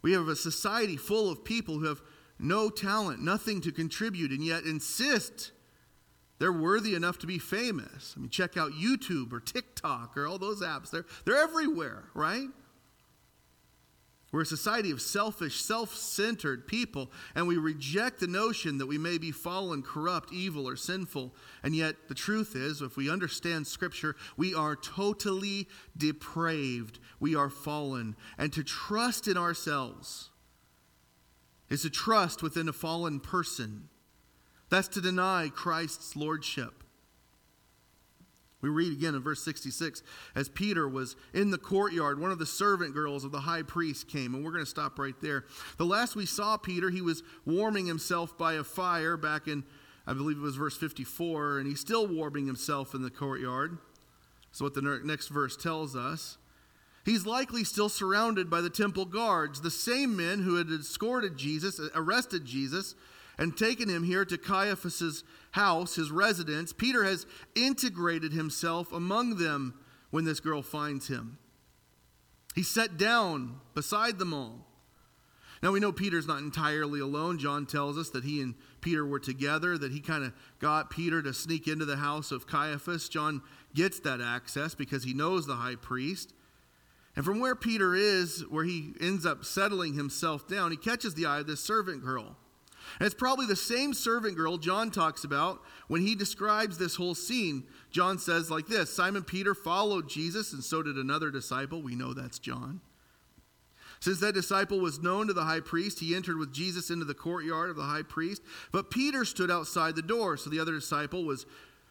We 0.01 0.13
have 0.13 0.29
a 0.29 0.35
society 0.37 0.95
full 0.95 1.29
of 1.29 1.43
people 1.43 1.77
who 1.77 1.87
have 1.87 2.01
no 2.41 2.69
talent, 2.69 3.21
nothing 3.21 3.61
to 3.61 3.71
contribute, 3.71 4.31
and 4.31 4.43
yet 4.43 4.63
insist 4.63 5.51
they're 6.41 6.51
worthy 6.51 6.95
enough 6.95 7.19
to 7.19 7.27
be 7.27 7.37
famous. 7.37 8.15
I 8.17 8.19
mean, 8.19 8.31
check 8.31 8.57
out 8.57 8.71
YouTube 8.71 9.31
or 9.31 9.39
TikTok 9.39 10.17
or 10.17 10.25
all 10.25 10.39
those 10.39 10.63
apps. 10.63 10.89
They're, 10.89 11.05
they're 11.23 11.37
everywhere, 11.37 12.05
right? 12.15 12.47
We're 14.31 14.41
a 14.41 14.45
society 14.47 14.89
of 14.89 15.03
selfish, 15.03 15.61
self 15.61 15.93
centered 15.93 16.65
people, 16.65 17.11
and 17.35 17.47
we 17.47 17.57
reject 17.57 18.19
the 18.19 18.25
notion 18.25 18.79
that 18.79 18.87
we 18.87 18.97
may 18.97 19.19
be 19.19 19.31
fallen, 19.31 19.83
corrupt, 19.83 20.33
evil, 20.33 20.67
or 20.67 20.75
sinful. 20.75 21.35
And 21.61 21.75
yet, 21.75 22.07
the 22.07 22.15
truth 22.15 22.55
is, 22.55 22.81
if 22.81 22.97
we 22.97 23.07
understand 23.07 23.67
Scripture, 23.67 24.15
we 24.35 24.55
are 24.55 24.75
totally 24.75 25.67
depraved. 25.95 26.97
We 27.19 27.35
are 27.35 27.51
fallen. 27.51 28.15
And 28.39 28.51
to 28.53 28.63
trust 28.63 29.27
in 29.27 29.37
ourselves, 29.37 30.30
is 31.71 31.81
to 31.81 31.89
trust 31.89 32.43
within 32.43 32.69
a 32.69 32.73
fallen 32.73 33.19
person. 33.19 33.87
That's 34.69 34.89
to 34.89 35.01
deny 35.01 35.49
Christ's 35.51 36.15
lordship. 36.15 36.83
We 38.61 38.69
read 38.69 38.91
again 38.91 39.15
in 39.15 39.23
verse 39.23 39.43
66 39.43 40.03
as 40.35 40.49
Peter 40.49 40.87
was 40.87 41.15
in 41.33 41.49
the 41.49 41.57
courtyard, 41.57 42.19
one 42.19 42.29
of 42.29 42.37
the 42.37 42.45
servant 42.45 42.93
girls 42.93 43.23
of 43.23 43.31
the 43.31 43.39
high 43.39 43.63
priest 43.63 44.07
came, 44.07 44.35
and 44.35 44.45
we're 44.45 44.51
going 44.51 44.63
to 44.63 44.69
stop 44.69 44.99
right 44.99 45.15
there. 45.21 45.45
The 45.77 45.85
last 45.85 46.15
we 46.15 46.27
saw 46.27 46.57
Peter, 46.57 46.91
he 46.91 47.01
was 47.01 47.23
warming 47.45 47.87
himself 47.87 48.37
by 48.37 48.53
a 48.53 48.63
fire 48.63 49.17
back 49.17 49.47
in, 49.47 49.63
I 50.05 50.13
believe 50.13 50.37
it 50.37 50.41
was 50.41 50.57
verse 50.57 50.77
54, 50.77 51.59
and 51.59 51.67
he's 51.67 51.79
still 51.79 52.05
warming 52.05 52.45
himself 52.45 52.93
in 52.93 53.01
the 53.01 53.09
courtyard. 53.09 53.79
So, 54.51 54.65
what 54.65 54.73
the 54.73 55.01
next 55.03 55.29
verse 55.29 55.55
tells 55.55 55.95
us. 55.95 56.37
He's 57.03 57.25
likely 57.25 57.63
still 57.63 57.89
surrounded 57.89 58.49
by 58.49 58.61
the 58.61 58.69
temple 58.69 59.05
guards, 59.05 59.61
the 59.61 59.71
same 59.71 60.15
men 60.15 60.43
who 60.43 60.55
had 60.55 60.69
escorted 60.69 61.37
Jesus, 61.37 61.79
arrested 61.95 62.45
Jesus, 62.45 62.95
and 63.37 63.57
taken 63.57 63.89
him 63.89 64.03
here 64.03 64.23
to 64.25 64.37
Caiaphas's 64.37 65.23
house, 65.51 65.95
his 65.95 66.11
residence, 66.11 66.73
Peter 66.73 67.03
has 67.03 67.25
integrated 67.55 68.33
himself 68.33 68.91
among 68.91 69.37
them 69.37 69.73
when 70.11 70.25
this 70.25 70.39
girl 70.39 70.61
finds 70.61 71.07
him. 71.07 71.37
He's 72.53 72.69
set 72.69 72.97
down 72.97 73.61
beside 73.73 74.19
them 74.19 74.33
all. 74.33 74.67
Now 75.63 75.71
we 75.71 75.79
know 75.79 75.91
Peter's 75.91 76.27
not 76.27 76.39
entirely 76.39 76.99
alone. 76.99 77.37
John 77.37 77.65
tells 77.65 77.97
us 77.97 78.09
that 78.09 78.23
he 78.23 78.41
and 78.41 78.55
Peter 78.81 79.05
were 79.05 79.19
together, 79.19 79.77
that 79.77 79.91
he 79.91 79.99
kind 79.99 80.23
of 80.23 80.33
got 80.59 80.89
Peter 80.89 81.21
to 81.21 81.33
sneak 81.33 81.67
into 81.67 81.85
the 81.85 81.97
house 81.97 82.31
of 82.31 82.47
Caiaphas. 82.47 83.09
John 83.09 83.41
gets 83.73 83.99
that 84.01 84.21
access 84.21 84.73
because 84.73 85.03
he 85.03 85.13
knows 85.13 85.45
the 85.45 85.55
high 85.55 85.75
priest. 85.75 86.33
And 87.15 87.25
from 87.25 87.39
where 87.39 87.55
Peter 87.55 87.93
is, 87.93 88.45
where 88.49 88.63
he 88.63 88.93
ends 89.01 89.25
up 89.25 89.43
settling 89.43 89.93
himself 89.93 90.47
down, 90.47 90.71
he 90.71 90.77
catches 90.77 91.13
the 91.13 91.25
eye 91.25 91.39
of 91.39 91.47
this 91.47 91.59
servant 91.59 92.03
girl. 92.03 92.37
And 92.99 93.05
it's 93.05 93.15
probably 93.15 93.45
the 93.45 93.55
same 93.55 93.93
servant 93.93 94.35
girl 94.35 94.57
John 94.57 94.91
talks 94.91 95.23
about 95.23 95.61
when 95.87 96.01
he 96.01 96.15
describes 96.15 96.77
this 96.77 96.95
whole 96.95 97.15
scene. 97.15 97.65
John 97.89 98.17
says 98.17 98.49
like 98.49 98.67
this 98.67 98.93
Simon 98.93 99.23
Peter 99.23 99.53
followed 99.53 100.09
Jesus, 100.09 100.53
and 100.53 100.63
so 100.63 100.81
did 100.81 100.95
another 100.95 101.31
disciple. 101.31 101.81
We 101.81 101.95
know 101.95 102.13
that's 102.13 102.39
John. 102.39 102.81
Since 103.99 104.19
that 104.21 104.33
disciple 104.33 104.79
was 104.79 104.99
known 104.99 105.27
to 105.27 105.33
the 105.33 105.43
high 105.43 105.59
priest, 105.59 105.99
he 105.99 106.15
entered 106.15 106.37
with 106.37 106.51
Jesus 106.51 106.89
into 106.89 107.05
the 107.05 107.13
courtyard 107.13 107.69
of 107.69 107.75
the 107.75 107.83
high 107.83 108.01
priest. 108.01 108.41
But 108.71 108.89
Peter 108.89 109.25
stood 109.25 109.51
outside 109.51 109.95
the 109.95 110.01
door. 110.01 110.37
So 110.37 110.49
the 110.49 110.59
other 110.59 110.73
disciple 110.73 111.23
was, 111.23 111.45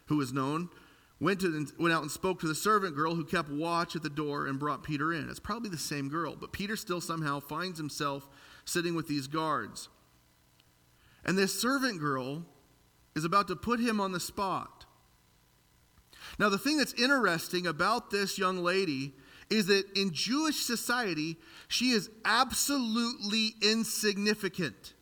who 0.07 0.17
was 0.17 0.33
known, 0.33 0.69
went, 1.21 1.39
to, 1.41 1.67
went 1.79 1.93
out 1.93 2.01
and 2.01 2.11
spoke 2.11 2.41
to 2.41 2.47
the 2.47 2.55
servant 2.55 2.95
girl 2.95 3.15
who 3.15 3.23
kept 3.23 3.49
watch 3.49 3.95
at 3.95 4.01
the 4.01 4.09
door 4.09 4.47
and 4.47 4.59
brought 4.59 4.83
Peter 4.83 5.13
in. 5.13 5.29
It's 5.29 5.39
probably 5.39 5.69
the 5.69 5.77
same 5.77 6.09
girl, 6.09 6.35
but 6.35 6.51
Peter 6.51 6.75
still 6.75 6.99
somehow 6.99 7.39
finds 7.39 7.77
himself 7.77 8.27
sitting 8.65 8.95
with 8.95 9.07
these 9.07 9.27
guards. 9.27 9.87
And 11.23 11.37
this 11.37 11.61
servant 11.61 11.99
girl 11.99 12.43
is 13.15 13.23
about 13.23 13.47
to 13.49 13.55
put 13.55 13.79
him 13.79 14.01
on 14.01 14.11
the 14.11 14.19
spot. 14.19 14.85
Now, 16.39 16.49
the 16.49 16.57
thing 16.57 16.77
that's 16.77 16.93
interesting 16.93 17.67
about 17.67 18.09
this 18.09 18.39
young 18.39 18.63
lady 18.63 19.13
is 19.51 19.67
that 19.67 19.83
in 19.95 20.11
Jewish 20.13 20.57
society, 20.57 21.37
she 21.67 21.91
is 21.91 22.09
absolutely 22.25 23.53
insignificant. 23.61 24.93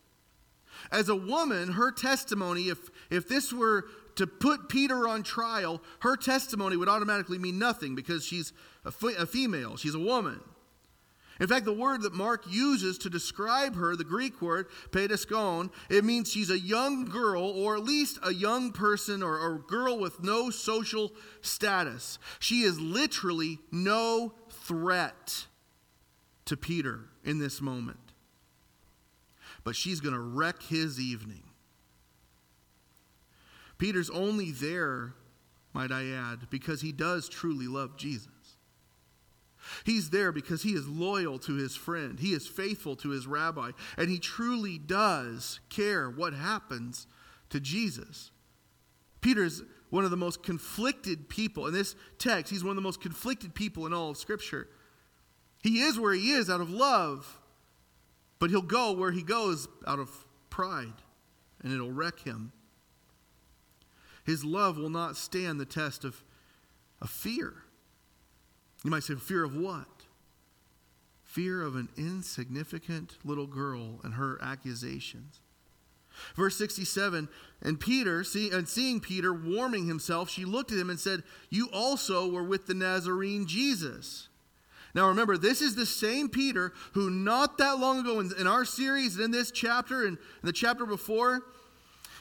As 0.91 1.07
a 1.07 1.15
woman, 1.15 1.73
her 1.73 1.91
testimony, 1.91 2.63
if, 2.63 2.89
if 3.09 3.29
this 3.29 3.53
were 3.53 3.85
to 4.19 4.27
put 4.27 4.67
Peter 4.67 5.07
on 5.07 5.23
trial, 5.23 5.81
her 6.01 6.17
testimony 6.17 6.75
would 6.75 6.89
automatically 6.89 7.37
mean 7.37 7.57
nothing 7.57 7.95
because 7.95 8.25
she's 8.25 8.51
a, 8.83 8.91
a 9.17 9.25
female, 9.25 9.77
she's 9.77 9.95
a 9.95 9.99
woman. 9.99 10.41
In 11.39 11.47
fact, 11.47 11.63
the 11.63 11.71
word 11.71 12.01
that 12.01 12.13
Mark 12.13 12.43
uses 12.49 12.97
to 12.97 13.09
describe 13.09 13.77
her, 13.77 13.95
the 13.95 14.03
Greek 14.03 14.41
word, 14.41 14.67
paidiskon, 14.91 15.71
it 15.89 16.03
means 16.03 16.29
she's 16.29 16.49
a 16.49 16.59
young 16.59 17.05
girl, 17.05 17.43
or 17.43 17.77
at 17.77 17.85
least 17.85 18.19
a 18.21 18.33
young 18.33 18.73
person 18.73 19.23
or, 19.23 19.55
a 19.55 19.57
girl 19.57 19.97
with 19.97 20.21
no 20.21 20.49
social 20.49 21.13
status. 21.39 22.19
She 22.39 22.63
is 22.63 22.77
literally 22.77 23.59
no 23.71 24.33
threat 24.49 25.45
to 26.43 26.57
Peter 26.57 27.05
in 27.23 27.39
this 27.39 27.61
moment. 27.61 28.11
But 29.63 29.77
she's 29.77 30.01
going 30.01 30.15
to 30.15 30.19
wreck 30.19 30.61
his 30.63 30.99
evening. 30.99 31.43
Peter's 33.79 34.11
only 34.11 34.51
there, 34.51 35.15
might 35.73 35.91
I 35.91 36.11
add, 36.11 36.49
because 36.51 36.81
he 36.81 36.91
does 36.91 37.27
truly 37.27 37.65
love 37.67 37.97
Jesus. 37.97 38.27
He's 39.85 40.09
there 40.09 40.31
because 40.31 40.63
he 40.63 40.71
is 40.71 40.87
loyal 40.87 41.39
to 41.39 41.55
his 41.55 41.75
friend. 41.75 42.19
He 42.19 42.33
is 42.33 42.47
faithful 42.47 42.95
to 42.97 43.09
his 43.09 43.27
rabbi. 43.27 43.71
And 43.97 44.09
he 44.09 44.19
truly 44.19 44.77
does 44.77 45.59
care 45.69 46.09
what 46.09 46.33
happens 46.33 47.07
to 47.49 47.59
Jesus. 47.59 48.31
Peter 49.21 49.43
is 49.43 49.63
one 49.89 50.05
of 50.05 50.11
the 50.11 50.17
most 50.17 50.43
conflicted 50.43 51.29
people. 51.29 51.67
In 51.67 51.73
this 51.73 51.95
text, 52.19 52.51
he's 52.51 52.63
one 52.63 52.71
of 52.71 52.75
the 52.77 52.81
most 52.81 53.01
conflicted 53.01 53.53
people 53.53 53.85
in 53.85 53.93
all 53.93 54.11
of 54.11 54.17
Scripture. 54.17 54.67
He 55.61 55.81
is 55.81 55.99
where 55.99 56.13
he 56.13 56.31
is 56.31 56.49
out 56.49 56.61
of 56.61 56.69
love, 56.69 57.39
but 58.39 58.49
he'll 58.49 58.61
go 58.61 58.93
where 58.93 59.11
he 59.11 59.23
goes 59.23 59.67
out 59.85 59.99
of 59.99 60.09
pride, 60.49 60.93
and 61.61 61.73
it'll 61.73 61.91
wreck 61.91 62.19
him. 62.19 62.53
His 64.29 64.45
love 64.45 64.77
will 64.77 64.91
not 64.91 65.17
stand 65.17 65.59
the 65.59 65.65
test 65.65 66.05
of, 66.05 66.23
of 67.01 67.09
fear. 67.09 67.51
You 68.83 68.91
might 68.91 69.01
say, 69.01 69.15
fear 69.15 69.43
of 69.43 69.55
what? 69.55 69.87
Fear 71.23 71.63
of 71.63 71.75
an 71.75 71.89
insignificant 71.97 73.17
little 73.25 73.47
girl 73.47 73.99
and 74.03 74.13
her 74.13 74.37
accusations. 74.39 75.41
Verse 76.35 76.55
67 76.59 77.27
And 77.63 77.79
Peter, 77.79 78.23
see, 78.23 78.51
and 78.51 78.69
seeing 78.69 78.99
Peter 78.99 79.33
warming 79.33 79.87
himself, 79.87 80.29
she 80.29 80.45
looked 80.45 80.71
at 80.71 80.77
him 80.77 80.91
and 80.91 80.99
said, 80.99 81.23
You 81.49 81.67
also 81.73 82.29
were 82.29 82.43
with 82.43 82.67
the 82.67 82.75
Nazarene 82.75 83.47
Jesus. 83.47 84.27
Now 84.93 85.07
remember, 85.07 85.39
this 85.39 85.59
is 85.59 85.73
the 85.73 85.87
same 85.87 86.29
Peter 86.29 86.71
who, 86.93 87.09
not 87.09 87.57
that 87.57 87.79
long 87.79 88.01
ago 88.01 88.19
in, 88.19 88.31
in 88.37 88.45
our 88.45 88.63
series, 88.63 89.15
and 89.15 89.25
in 89.25 89.31
this 89.31 89.49
chapter, 89.49 90.05
and 90.05 90.19
the 90.43 90.53
chapter 90.53 90.85
before, 90.85 91.41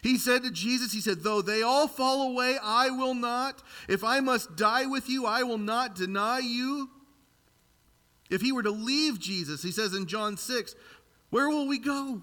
he 0.03 0.17
said 0.17 0.43
to 0.43 0.51
Jesus, 0.51 0.93
He 0.93 1.01
said, 1.01 1.23
Though 1.23 1.43
they 1.43 1.63
all 1.63 1.89
fall 1.89 2.31
away, 2.31 2.57
I 2.63 2.91
will 2.91 3.15
not. 3.15 3.63
If 3.89 4.05
I 4.05 4.21
must 4.21 4.57
die 4.57 4.87
with 4.87 5.09
you, 5.09 5.27
I 5.27 5.43
will 5.43 5.59
not 5.59 5.95
deny 5.95 6.39
you. 6.39 6.91
If 8.31 8.43
he 8.43 8.53
were 8.53 8.63
to 8.63 8.71
leave 8.71 9.19
Jesus, 9.19 9.63
he 9.63 9.73
says 9.73 9.95
in 9.95 10.07
John 10.07 10.37
6, 10.37 10.75
Where 11.31 11.49
will 11.49 11.67
we 11.67 11.79
go? 11.79 12.23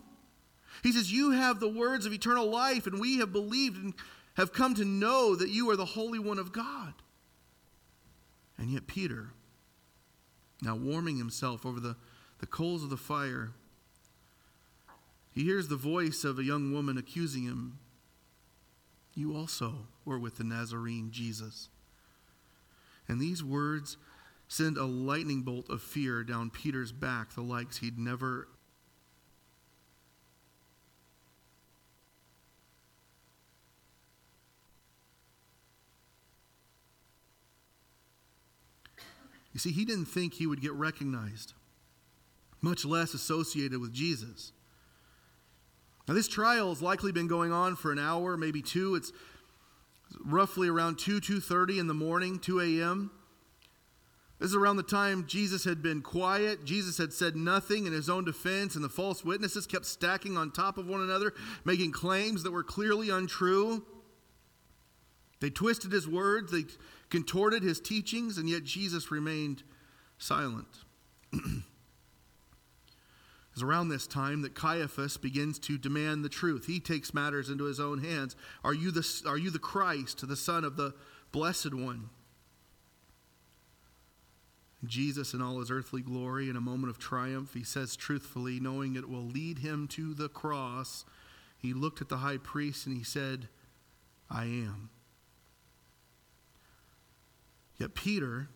He 0.84 0.91
says, 0.91 1.12
You 1.12 1.32
have 1.32 1.60
the 1.60 1.70
words 1.70 2.05
of 2.05 2.13
eternal 2.13 2.50
life, 2.50 2.88
and 2.88 3.00
we 3.00 3.17
have 3.17 3.34
believed 3.34 3.84
and 3.84 3.94
have 4.36 4.53
come 4.53 4.75
to 4.75 4.86
know 4.86 5.36
that 5.36 5.50
you 5.50 5.70
are 5.70 5.75
the 5.75 5.86
Holy 5.86 6.20
One 6.20 6.39
of 6.39 6.51
God. 6.51 6.94
And 8.58 8.70
yet, 8.70 8.88
Peter, 8.88 9.32
now 10.62 10.75
warming 10.75 11.17
himself 11.17 11.65
over 11.65 11.79
the, 11.79 11.98
the 12.39 12.48
coals 12.48 12.84
of 12.84 12.89
the 12.89 12.98
fire, 12.98 13.51
he 15.36 15.44
hears 15.44 15.68
the 15.68 15.75
voice 15.75 16.24
of 16.24 16.39
a 16.39 16.44
young 16.44 16.72
woman 16.72 16.98
accusing 16.98 17.44
him. 17.44 17.77
You 19.13 19.36
also 19.36 19.88
were 20.06 20.18
with 20.18 20.38
the 20.38 20.46
Nazarene 20.46 21.12
Jesus. 21.12 21.68
And 23.08 23.20
these 23.20 23.44
words 23.44 23.98
send 24.48 24.77
a 24.77 24.86
lightning 24.86 25.42
bolt 25.42 25.70
of 25.70 25.82
fear 25.82 26.24
down 26.24 26.50
Peter's 26.51 26.94
back, 26.94 27.36
the 27.36 27.42
likes 27.42 27.77
he'd 27.77 28.00
never 28.00 28.48
You 39.51 39.60
see, 39.60 39.72
he 39.72 39.86
didn't 39.86 40.08
think 40.08 40.34
he 40.34 40.46
would 40.46 40.60
get 40.60 40.74
recognized, 40.74 41.54
much 42.60 42.84
less 42.84 43.13
associated 43.13 43.80
with 43.80 43.94
Jesus. 43.94 44.51
Now, 46.08 46.14
this 46.14 46.28
trial 46.28 46.70
has 46.70 46.82
likely 46.82 47.12
been 47.12 47.28
going 47.28 47.52
on 47.52 47.76
for 47.76 47.92
an 47.92 48.00
hour, 48.00 48.38
maybe 48.38 48.62
two. 48.62 48.96
It's 48.96 49.12
roughly 50.24 50.68
around 50.68 51.00
2, 51.00 51.20
2.30 51.20 51.80
in 51.80 51.88
the 51.88 51.94
morning, 51.94 52.40
2 52.40 52.60
a.m. 52.62 53.12
This 54.40 54.50
is 54.50 54.56
around 54.56 54.76
the 54.76 54.84
time 54.84 55.26
Jesus 55.28 55.64
had 55.64 55.82
been 55.82 56.02
quiet. 56.02 56.66
Jesus 56.66 56.98
had 56.98 57.14
said 57.14 57.36
nothing 57.36 57.86
in 57.88 57.94
his 57.94 58.10
own 58.10 58.26
defense, 58.26 58.76
and 58.76 58.84
the 58.84 58.90
false 58.90 59.24
witnesses 59.24 59.66
kept 59.66 59.86
stacking 59.86 60.38
on 60.38 60.52
top 60.52 60.78
of 60.78 60.88
one 60.88 61.02
another, 61.02 61.34
making 61.64 61.92
claims 61.92 62.44
that 62.44 62.52
were 62.52 62.64
clearly 62.64 63.10
untrue. 63.10 63.84
They 65.40 65.50
twisted 65.50 65.92
his 65.92 66.08
words, 66.08 66.52
they 66.52 66.66
contorted 67.10 67.64
his 67.64 67.80
teachings, 67.80 68.38
and 68.38 68.50
yet 68.50 68.64
Jesus 68.64 69.10
remained 69.10 69.64
silent. 70.18 70.68
It's 73.56 73.64
around 73.64 73.88
this 73.88 74.06
time 74.06 74.42
that 74.42 74.54
Caiaphas 74.54 75.16
begins 75.16 75.60
to 75.60 75.78
demand 75.78 76.26
the 76.26 76.30
truth. 76.30 76.66
He 76.66 76.82
takes 76.82 77.14
matters 77.14 77.50
into 77.50 77.64
his 77.64 77.80
own 77.80 78.04
hands. 78.04 78.36
Are 78.66 78.74
you 78.74 78.92
the, 78.92 79.24
are 79.26 79.38
you 79.38 79.50
the 79.50 79.60
Christ, 79.60 80.28
the 80.28 80.36
Son 80.36 80.66
of 80.66 80.76
the 80.76 80.94
Blessed 81.32 81.74
One? 81.74 82.10
Jesus, 84.84 85.34
in 85.34 85.42
all 85.42 85.60
his 85.60 85.72
earthly 85.72 86.02
glory, 86.02 86.50
in 86.50 86.58
a 86.58 86.62
moment 86.62 86.90
of 86.90 87.00
triumph, 87.00 87.54
he 87.54 87.64
says 87.64 87.96
truthfully, 87.96 88.60
knowing 88.60 88.98
it 88.98 89.08
will 89.08 89.24
lead 89.24 89.60
him 89.60 89.88
to 89.88 90.14
the 90.14 90.28
cross, 90.28 91.06
he 91.58 91.72
looked 91.74 92.02
at 92.02 92.10
the 92.10 92.18
high 92.18 92.38
priest 92.38 92.86
and 92.86 92.98
he 92.98 93.06
said, 93.06 93.48
I 94.30 94.44
am. 94.44 94.90
Yet 97.78 97.96
Peter, 97.96 98.50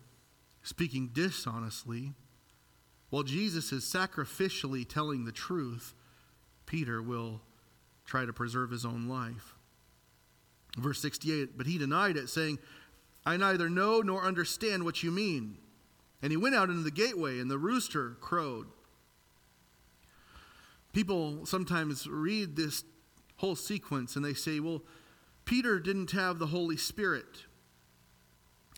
speaking 0.62 1.08
dishonestly, 1.14 2.12
while 3.10 3.22
Jesus 3.22 3.72
is 3.72 3.84
sacrificially 3.84 4.88
telling 4.88 5.24
the 5.24 5.32
truth, 5.32 5.94
Peter 6.66 7.02
will 7.02 7.40
try 8.06 8.24
to 8.24 8.32
preserve 8.32 8.70
his 8.70 8.84
own 8.84 9.08
life. 9.08 9.54
Verse 10.78 11.00
68 11.02 11.58
But 11.58 11.66
he 11.66 11.78
denied 11.78 12.16
it, 12.16 12.28
saying, 12.28 12.58
I 13.26 13.36
neither 13.36 13.68
know 13.68 14.00
nor 14.00 14.24
understand 14.24 14.84
what 14.84 15.02
you 15.02 15.10
mean. 15.10 15.58
And 16.22 16.30
he 16.30 16.36
went 16.36 16.54
out 16.54 16.70
into 16.70 16.82
the 16.82 16.90
gateway, 16.90 17.38
and 17.38 17.50
the 17.50 17.58
rooster 17.58 18.16
crowed. 18.20 18.66
People 20.92 21.46
sometimes 21.46 22.06
read 22.06 22.56
this 22.56 22.84
whole 23.36 23.56
sequence 23.56 24.16
and 24.16 24.24
they 24.24 24.34
say, 24.34 24.60
well, 24.60 24.82
Peter 25.44 25.78
didn't 25.78 26.10
have 26.10 26.38
the 26.38 26.48
Holy 26.48 26.76
Spirit. 26.76 27.46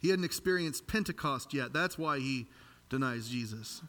He 0.01 0.11
hadn't 0.11 0.25
experienced 0.25 0.87
Pentecost 0.87 1.53
yet. 1.53 1.73
That's 1.73 1.99
why 1.99 2.19
he 2.19 2.47
denies 2.89 3.29
Jesus. 3.29 3.83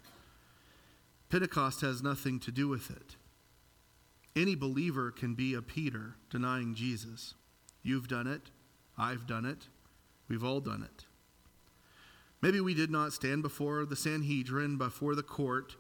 Pentecost 1.34 1.82
has 1.82 2.04
nothing 2.04 2.40
to 2.42 2.52
do 2.52 2.68
with 2.68 2.92
it. 2.92 3.16
Any 4.40 4.54
believer 4.54 5.10
can 5.10 5.34
be 5.34 5.56
a 5.56 5.64
Peter 5.64 6.14
denying 6.30 6.76
Jesus. 6.76 7.34
You've 7.82 8.08
done 8.08 8.28
it. 8.28 8.52
I've 9.00 9.26
done 9.26 9.44
it. 9.44 9.68
We've 10.30 10.44
all 10.44 10.60
done 10.60 10.84
it. 10.84 11.06
Maybe 12.44 12.60
we 12.60 12.76
did 12.76 12.92
not 12.92 13.14
stand 13.14 13.42
before 13.42 13.84
the 13.84 13.96
Sanhedrin, 13.96 14.78
before 14.78 15.16
the 15.16 15.24
court. 15.24 15.76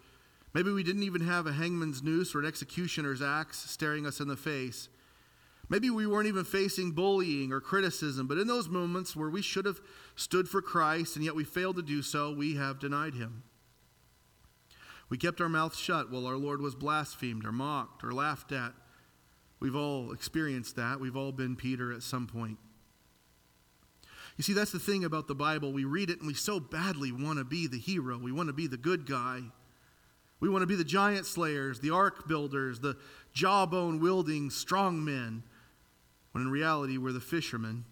Maybe 0.56 0.72
we 0.72 0.82
didn't 0.82 1.04
even 1.04 1.22
have 1.22 1.46
a 1.46 1.54
hangman's 1.54 2.02
noose 2.02 2.34
or 2.34 2.40
an 2.40 2.48
executioner's 2.48 3.22
axe 3.22 3.60
staring 3.60 4.08
us 4.08 4.20
in 4.20 4.28
the 4.28 4.36
face. 4.36 4.90
Maybe 5.70 5.92
we 5.92 6.08
weren't 6.08 6.28
even 6.28 6.46
facing 6.46 6.94
bullying 6.94 7.52
or 7.52 7.62
criticism, 7.62 8.26
but 8.26 8.40
in 8.40 8.48
those 8.48 8.70
moments 8.70 9.16
where 9.16 9.30
we 9.30 9.44
should 9.44 9.66
have 9.66 9.82
stood 10.16 10.50
for 10.50 10.64
Christ 10.64 11.16
and 11.16 11.24
yet 11.24 11.36
we 11.36 11.44
failed 11.44 11.76
to 11.76 11.84
do 11.84 12.02
so, 12.02 12.34
we 12.34 12.56
have 12.56 12.80
denied 12.80 13.14
him. 13.14 13.44
We 15.14 15.20
kept 15.20 15.42
our 15.42 15.48
mouths 15.48 15.78
shut 15.78 16.10
while 16.10 16.26
our 16.26 16.38
Lord 16.38 16.60
was 16.60 16.74
blasphemed 16.74 17.46
or 17.46 17.52
mocked 17.52 18.04
or 18.04 18.14
laughed 18.14 18.52
at. 18.52 18.74
We've 19.60 19.76
all 19.76 20.12
experienced 20.12 20.76
that. 20.78 21.00
We've 21.00 21.16
all 21.16 21.32
been 21.32 21.56
Peter 21.56 21.94
at 21.94 22.02
some 22.02 22.26
point. 22.26 22.58
You 24.38 24.44
see, 24.44 24.54
that's 24.54 24.72
the 24.72 24.80
thing 24.80 25.06
about 25.06 25.28
the 25.28 25.36
Bible. 25.36 25.72
We 25.72 25.84
read 25.84 26.10
it 26.10 26.18
and 26.18 26.26
we 26.26 26.34
so 26.34 26.60
badly 26.60 27.12
want 27.12 27.38
to 27.38 27.46
be 27.46 27.68
the 27.68 27.78
hero. 27.78 28.18
We 28.18 28.32
want 28.32 28.48
to 28.48 28.54
be 28.54 28.66
the 28.66 28.76
good 28.76 29.06
guy. 29.06 29.42
We 30.40 30.50
want 30.50 30.64
to 30.64 30.68
be 30.68 30.74
the 30.74 30.84
giant 30.84 31.28
slayers, 31.28 31.80
the 31.80 31.92
ark 31.92 32.28
builders, 32.28 32.80
the 32.80 32.98
jawbone 33.34 34.00
wielding 34.00 34.50
strong 34.50 35.06
men. 35.06 35.44
When 36.32 36.42
in 36.42 36.50
reality, 36.50 36.98
we're 36.98 37.12
the 37.12 37.20
fishermen, 37.20 37.86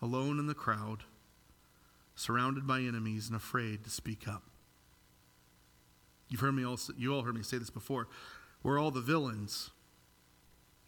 alone 0.00 0.38
in 0.38 0.46
the 0.46 0.54
crowd, 0.54 1.02
surrounded 2.14 2.64
by 2.64 2.78
enemies 2.78 3.26
and 3.26 3.34
afraid 3.34 3.82
to 3.82 3.90
speak 3.90 4.28
up. 4.28 4.49
You've 6.30 6.40
heard 6.40 6.54
me 6.54 6.64
also, 6.64 6.94
you 6.96 7.12
all 7.14 7.22
heard 7.22 7.34
me 7.34 7.42
say 7.42 7.58
this 7.58 7.70
before. 7.70 8.08
We're 8.62 8.78
all 8.78 8.90
the 8.90 9.00
villains 9.00 9.70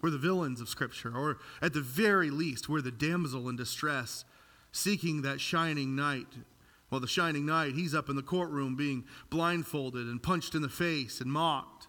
we're 0.03 0.11
the 0.11 0.19
villains 0.19 0.61
of 0.61 0.69
Scripture, 0.69 1.17
or 1.17 1.39
at 1.63 1.73
the 1.73 1.81
very 1.81 2.29
least, 2.29 2.69
we're 2.69 2.81
the 2.81 2.91
damsel 2.91 3.49
in 3.49 3.57
distress 3.57 4.25
seeking 4.73 5.23
that 5.23 5.41
shining 5.41 5.95
knight. 5.95 6.27
Well, 6.91 7.01
the 7.01 7.07
shining 7.07 7.47
knight, 7.47 7.75
he's 7.75 7.95
up 7.95 8.11
in 8.11 8.17
the 8.17 8.23
courtroom 8.23 8.75
being 8.75 9.05
blindfolded 9.31 10.09
and 10.09 10.23
punched 10.23 10.55
in 10.55 10.63
the 10.63 10.69
face 10.69 11.21
and 11.21 11.31
mocked. 11.31 11.87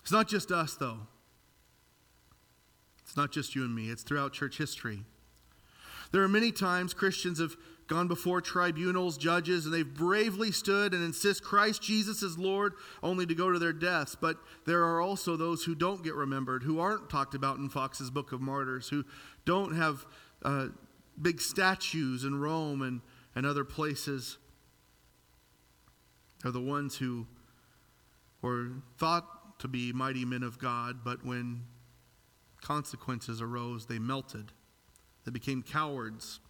It's 0.00 0.10
not 0.10 0.26
just 0.26 0.50
us, 0.50 0.74
though. 0.74 1.00
It's 3.04 3.16
not 3.16 3.30
just 3.30 3.54
you 3.54 3.64
and 3.64 3.74
me, 3.74 3.90
it's 3.90 4.02
throughout 4.02 4.32
church 4.32 4.56
history. 4.58 5.04
There 6.12 6.22
are 6.22 6.28
many 6.28 6.50
times 6.50 6.94
Christians 6.94 7.40
have 7.40 7.56
gone 7.86 8.08
before 8.08 8.40
tribunals, 8.40 9.16
judges, 9.16 9.64
and 9.64 9.72
they've 9.72 9.94
bravely 9.94 10.50
stood 10.50 10.92
and 10.92 11.04
insist 11.04 11.42
Christ 11.42 11.82
Jesus 11.82 12.22
is 12.22 12.38
Lord 12.38 12.74
only 13.02 13.26
to 13.26 13.34
go 13.34 13.52
to 13.52 13.58
their 13.58 13.72
deaths. 13.72 14.16
But 14.20 14.38
there 14.64 14.84
are 14.84 15.00
also 15.00 15.36
those 15.36 15.64
who 15.64 15.74
don't 15.74 16.02
get 16.02 16.14
remembered, 16.14 16.62
who 16.62 16.80
aren't 16.80 17.08
talked 17.08 17.34
about 17.34 17.58
in 17.58 17.68
Foxe's 17.68 18.10
Book 18.10 18.32
of 18.32 18.40
Martyrs, 18.40 18.88
who 18.88 19.04
don't 19.44 19.76
have 19.76 20.04
uh, 20.42 20.68
big 21.20 21.40
statues 21.40 22.24
in 22.24 22.40
Rome 22.40 22.82
and, 22.82 23.00
and 23.34 23.46
other 23.46 23.64
places. 23.64 24.38
They're 26.42 26.52
the 26.52 26.60
ones 26.60 26.96
who 26.96 27.26
were 28.42 28.70
thought 28.98 29.58
to 29.60 29.68
be 29.68 29.92
mighty 29.92 30.24
men 30.24 30.42
of 30.42 30.58
God, 30.58 30.98
but 31.04 31.24
when 31.24 31.62
consequences 32.60 33.40
arose, 33.40 33.86
they 33.86 33.98
melted. 33.98 34.52
They 35.24 35.30
became 35.30 35.62
cowards 35.62 36.40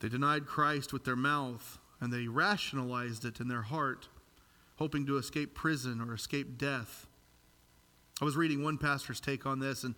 they 0.00 0.08
denied 0.08 0.46
Christ 0.46 0.92
with 0.92 1.04
their 1.04 1.16
mouth 1.16 1.78
and 2.00 2.12
they 2.12 2.28
rationalized 2.28 3.24
it 3.24 3.40
in 3.40 3.48
their 3.48 3.62
heart, 3.62 4.08
hoping 4.76 5.06
to 5.06 5.16
escape 5.16 5.54
prison 5.54 6.00
or 6.00 6.14
escape 6.14 6.58
death. 6.58 7.06
I 8.20 8.24
was 8.24 8.36
reading 8.36 8.62
one 8.62 8.78
pastor's 8.78 9.20
take 9.20 9.46
on 9.46 9.60
this 9.60 9.84
and 9.84 9.94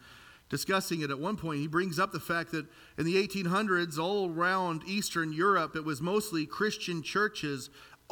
discussing 0.49 1.01
it 1.01 1.11
at 1.11 1.19
one 1.19 1.37
point. 1.37 1.61
He 1.61 1.67
brings 1.67 1.99
up 1.99 2.13
the 2.13 2.21
fact 2.21 2.53
that 2.53 2.67
in 2.97 3.05
the 3.05 3.17
1800s, 3.27 3.99
all 3.99 4.31
around 4.31 4.83
Eastern 4.87 5.33
Europe, 5.33 5.77
it 5.77 5.85
was 5.85 6.01
mostly 6.01 6.47
Christian 6.47 7.03
churches 7.03 7.71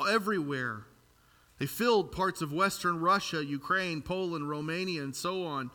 everywhere. 0.09 0.87
They 1.59 1.66
filled 1.66 2.12
parts 2.12 2.42
of 2.42 2.53
Western 2.53 3.01
Russia, 3.01 3.44
Ukraine, 3.44 4.03
Poland, 4.03 4.51
Romania, 4.51 5.03
and 5.03 5.16
so 5.16 5.44
on. 5.46 5.70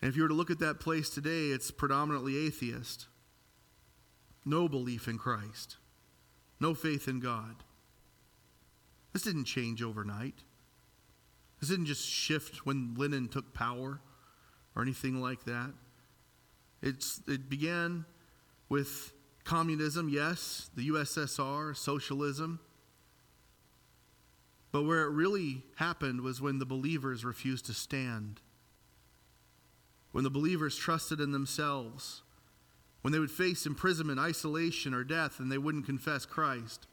And 0.00 0.08
if 0.08 0.16
you 0.16 0.22
were 0.22 0.28
to 0.28 0.34
look 0.34 0.50
at 0.50 0.60
that 0.60 0.80
place 0.80 1.10
today, 1.10 1.48
it's 1.48 1.70
predominantly 1.70 2.36
atheist 2.46 3.06
no 4.46 4.68
belief 4.68 5.08
in 5.08 5.18
Christ, 5.18 5.76
no 6.60 6.72
faith 6.72 7.08
in 7.08 7.20
God. 7.20 7.56
This 9.12 9.22
didn't 9.22 9.44
change 9.44 9.82
overnight. 9.82 10.44
This 11.60 11.70
didn't 11.70 11.86
just 11.86 12.08
shift 12.08 12.64
when 12.64 12.94
Lenin 12.96 13.28
took 13.28 13.52
power 13.52 14.00
or 14.74 14.82
anything 14.82 15.20
like 15.20 15.44
that. 15.44 15.72
It's, 16.82 17.20
it 17.26 17.48
began 17.48 18.04
with 18.68 19.12
communism, 19.44 20.08
yes, 20.08 20.70
the 20.76 20.88
USSR, 20.90 21.74
socialism. 21.74 22.60
But 24.70 24.84
where 24.84 25.02
it 25.04 25.10
really 25.10 25.62
happened 25.76 26.20
was 26.20 26.40
when 26.40 26.58
the 26.58 26.66
believers 26.66 27.24
refused 27.24 27.66
to 27.66 27.74
stand, 27.74 28.40
when 30.12 30.24
the 30.24 30.30
believers 30.30 30.76
trusted 30.76 31.20
in 31.20 31.32
themselves 31.32 32.22
when 33.06 33.12
they 33.12 33.20
would 33.20 33.30
face 33.30 33.66
imprisonment, 33.66 34.18
isolation, 34.18 34.92
or 34.92 35.04
death, 35.04 35.38
and 35.38 35.52
they 35.52 35.58
wouldn't 35.58 35.86
confess 35.86 36.26
Christ. 36.26 36.88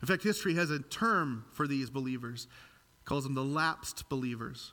In 0.00 0.08
fact, 0.08 0.24
history 0.24 0.54
has 0.54 0.72
a 0.72 0.80
term 0.80 1.44
for 1.52 1.68
these 1.68 1.88
believers, 1.88 2.48
it 3.00 3.04
calls 3.04 3.22
them 3.22 3.34
the 3.34 3.44
lapsed 3.44 4.08
believers. 4.08 4.72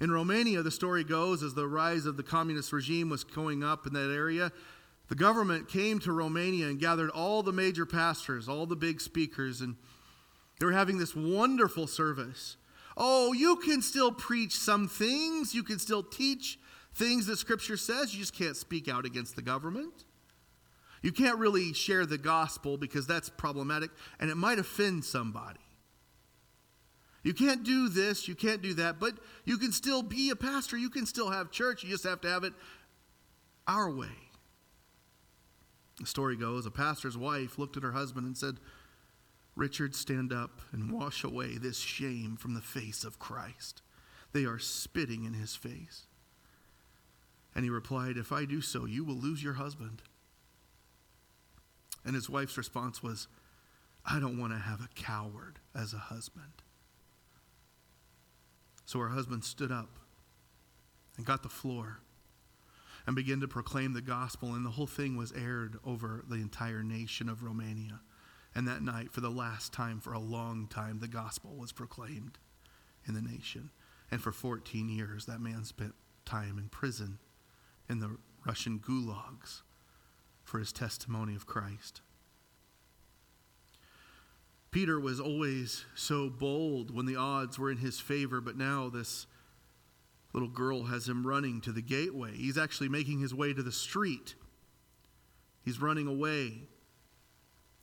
In 0.00 0.10
Romania, 0.10 0.64
the 0.64 0.72
story 0.72 1.04
goes 1.04 1.44
as 1.44 1.54
the 1.54 1.68
rise 1.68 2.04
of 2.04 2.16
the 2.16 2.24
communist 2.24 2.72
regime 2.72 3.10
was 3.10 3.22
going 3.22 3.62
up 3.62 3.86
in 3.86 3.92
that 3.92 4.12
area, 4.12 4.50
the 5.06 5.14
government 5.14 5.68
came 5.68 6.00
to 6.00 6.10
Romania 6.10 6.66
and 6.66 6.80
gathered 6.80 7.10
all 7.10 7.44
the 7.44 7.52
major 7.52 7.86
pastors, 7.86 8.48
all 8.48 8.66
the 8.66 8.74
big 8.74 9.00
speakers, 9.00 9.60
and 9.60 9.76
they 10.58 10.66
were 10.66 10.72
having 10.72 10.98
this 10.98 11.14
wonderful 11.14 11.86
service. 11.86 12.56
Oh, 12.96 13.32
you 13.34 13.54
can 13.54 13.82
still 13.82 14.10
preach 14.10 14.56
some 14.56 14.88
things, 14.88 15.54
you 15.54 15.62
can 15.62 15.78
still 15.78 16.02
teach 16.02 16.58
things 16.94 17.26
that 17.26 17.38
Scripture 17.38 17.76
says. 17.76 18.14
You 18.14 18.20
just 18.20 18.34
can't 18.34 18.56
speak 18.56 18.88
out 18.88 19.04
against 19.04 19.36
the 19.36 19.42
government. 19.42 20.04
You 21.02 21.12
can't 21.12 21.38
really 21.38 21.72
share 21.72 22.06
the 22.06 22.18
gospel 22.18 22.76
because 22.76 23.06
that's 23.06 23.28
problematic 23.28 23.90
and 24.20 24.30
it 24.30 24.36
might 24.36 24.58
offend 24.58 25.04
somebody. 25.04 25.58
You 27.24 27.34
can't 27.34 27.62
do 27.62 27.88
this, 27.88 28.26
you 28.26 28.34
can't 28.34 28.62
do 28.62 28.74
that, 28.74 28.98
but 28.98 29.14
you 29.44 29.56
can 29.56 29.72
still 29.72 30.02
be 30.02 30.30
a 30.30 30.36
pastor. 30.36 30.76
You 30.76 30.90
can 30.90 31.06
still 31.06 31.30
have 31.30 31.50
church. 31.50 31.84
You 31.84 31.90
just 31.90 32.04
have 32.04 32.20
to 32.22 32.28
have 32.28 32.44
it 32.44 32.52
our 33.66 33.90
way. 33.90 34.08
The 36.00 36.06
story 36.06 36.36
goes 36.36 36.66
a 36.66 36.70
pastor's 36.70 37.16
wife 37.16 37.58
looked 37.58 37.76
at 37.76 37.84
her 37.84 37.92
husband 37.92 38.26
and 38.26 38.36
said, 38.36 38.56
Richard, 39.54 39.94
stand 39.94 40.32
up 40.32 40.62
and 40.72 40.90
wash 40.90 41.22
away 41.22 41.58
this 41.58 41.78
shame 41.78 42.36
from 42.36 42.54
the 42.54 42.60
face 42.60 43.04
of 43.04 43.18
Christ. 43.18 43.82
They 44.32 44.44
are 44.44 44.58
spitting 44.58 45.24
in 45.24 45.34
his 45.34 45.54
face. 45.54 46.06
And 47.54 47.64
he 47.64 47.70
replied, 47.70 48.16
If 48.16 48.32
I 48.32 48.44
do 48.44 48.60
so, 48.60 48.86
you 48.86 49.04
will 49.04 49.14
lose 49.14 49.42
your 49.42 49.54
husband. 49.54 50.02
And 52.04 52.14
his 52.14 52.28
wife's 52.28 52.56
response 52.56 53.02
was, 53.02 53.28
I 54.04 54.18
don't 54.18 54.38
want 54.38 54.52
to 54.52 54.58
have 54.58 54.80
a 54.80 54.88
coward 54.94 55.60
as 55.74 55.92
a 55.92 55.98
husband. 55.98 56.62
So 58.84 58.98
her 58.98 59.10
husband 59.10 59.44
stood 59.44 59.70
up 59.70 59.98
and 61.16 61.24
got 61.24 61.42
the 61.42 61.48
floor 61.48 62.00
and 63.06 63.16
began 63.16 63.40
to 63.40 63.48
proclaim 63.48 63.92
the 63.92 64.00
gospel, 64.00 64.54
and 64.54 64.64
the 64.64 64.70
whole 64.70 64.86
thing 64.86 65.16
was 65.16 65.32
aired 65.32 65.78
over 65.84 66.24
the 66.28 66.36
entire 66.36 66.82
nation 66.82 67.28
of 67.28 67.42
Romania. 67.42 68.00
And 68.54 68.68
that 68.68 68.82
night, 68.82 69.12
for 69.12 69.20
the 69.20 69.30
last 69.30 69.72
time 69.72 70.00
for 70.00 70.12
a 70.12 70.18
long 70.18 70.68
time, 70.68 71.00
the 71.00 71.08
gospel 71.08 71.56
was 71.56 71.72
proclaimed 71.72 72.38
in 73.06 73.14
the 73.14 73.22
nation. 73.22 73.70
And 74.10 74.20
for 74.20 74.30
14 74.30 74.88
years, 74.88 75.26
that 75.26 75.40
man 75.40 75.64
spent 75.64 75.94
time 76.24 76.58
in 76.58 76.68
prison 76.68 77.18
in 77.88 78.00
the 78.00 78.16
Russian 78.46 78.78
gulags 78.78 79.62
for 80.42 80.58
his 80.58 80.72
testimony 80.72 81.34
of 81.34 81.46
Christ. 81.46 82.00
Peter 84.70 84.98
was 84.98 85.20
always 85.20 85.84
so 85.94 86.30
bold 86.30 86.94
when 86.94 87.06
the 87.06 87.16
odds 87.16 87.58
were 87.58 87.70
in 87.70 87.76
his 87.76 88.00
favor, 88.00 88.40
but 88.40 88.56
now 88.56 88.88
this 88.88 89.26
little 90.32 90.48
girl 90.48 90.84
has 90.84 91.08
him 91.08 91.26
running 91.26 91.60
to 91.60 91.72
the 91.72 91.82
gateway. 91.82 92.32
He's 92.34 92.56
actually 92.56 92.88
making 92.88 93.20
his 93.20 93.34
way 93.34 93.52
to 93.52 93.62
the 93.62 93.70
street. 93.70 94.34
He's 95.62 95.80
running 95.80 96.06
away. 96.06 96.62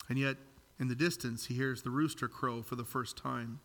And 0.09 0.17
yet, 0.17 0.37
in 0.79 0.87
the 0.87 0.95
distance, 0.95 1.45
he 1.45 1.53
hears 1.53 1.83
the 1.83 1.91
rooster 1.91 2.27
crow 2.27 2.63
for 2.63 2.75
the 2.75 2.83
first 2.83 3.17
time. 3.17 3.59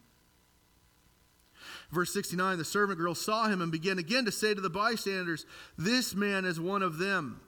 Verse 1.90 2.12
69 2.12 2.58
The 2.58 2.64
servant 2.64 2.98
girl 2.98 3.14
saw 3.14 3.48
him 3.48 3.60
and 3.60 3.70
began 3.72 3.98
again 3.98 4.24
to 4.24 4.32
say 4.32 4.54
to 4.54 4.60
the 4.60 4.70
bystanders, 4.70 5.46
This 5.78 6.14
man 6.14 6.44
is 6.44 6.60
one 6.60 6.82
of 6.82 6.98
them. 6.98 7.40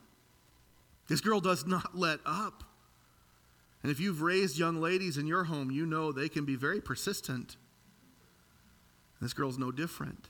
This 1.09 1.21
girl 1.21 1.41
does 1.41 1.67
not 1.67 1.97
let 1.97 2.21
up. 2.27 2.65
And 3.83 3.93
if 3.93 4.01
you've 4.01 4.23
raised 4.23 4.59
young 4.59 4.81
ladies 4.81 5.17
in 5.17 5.27
your 5.27 5.45
home, 5.45 5.71
you 5.71 5.87
know 5.87 6.11
they 6.11 6.29
can 6.29 6.45
be 6.45 6.57
very 6.57 6.81
persistent. 6.81 7.57
This 9.21 9.33
girl's 9.33 9.59
no 9.59 9.71
different. 9.71 10.29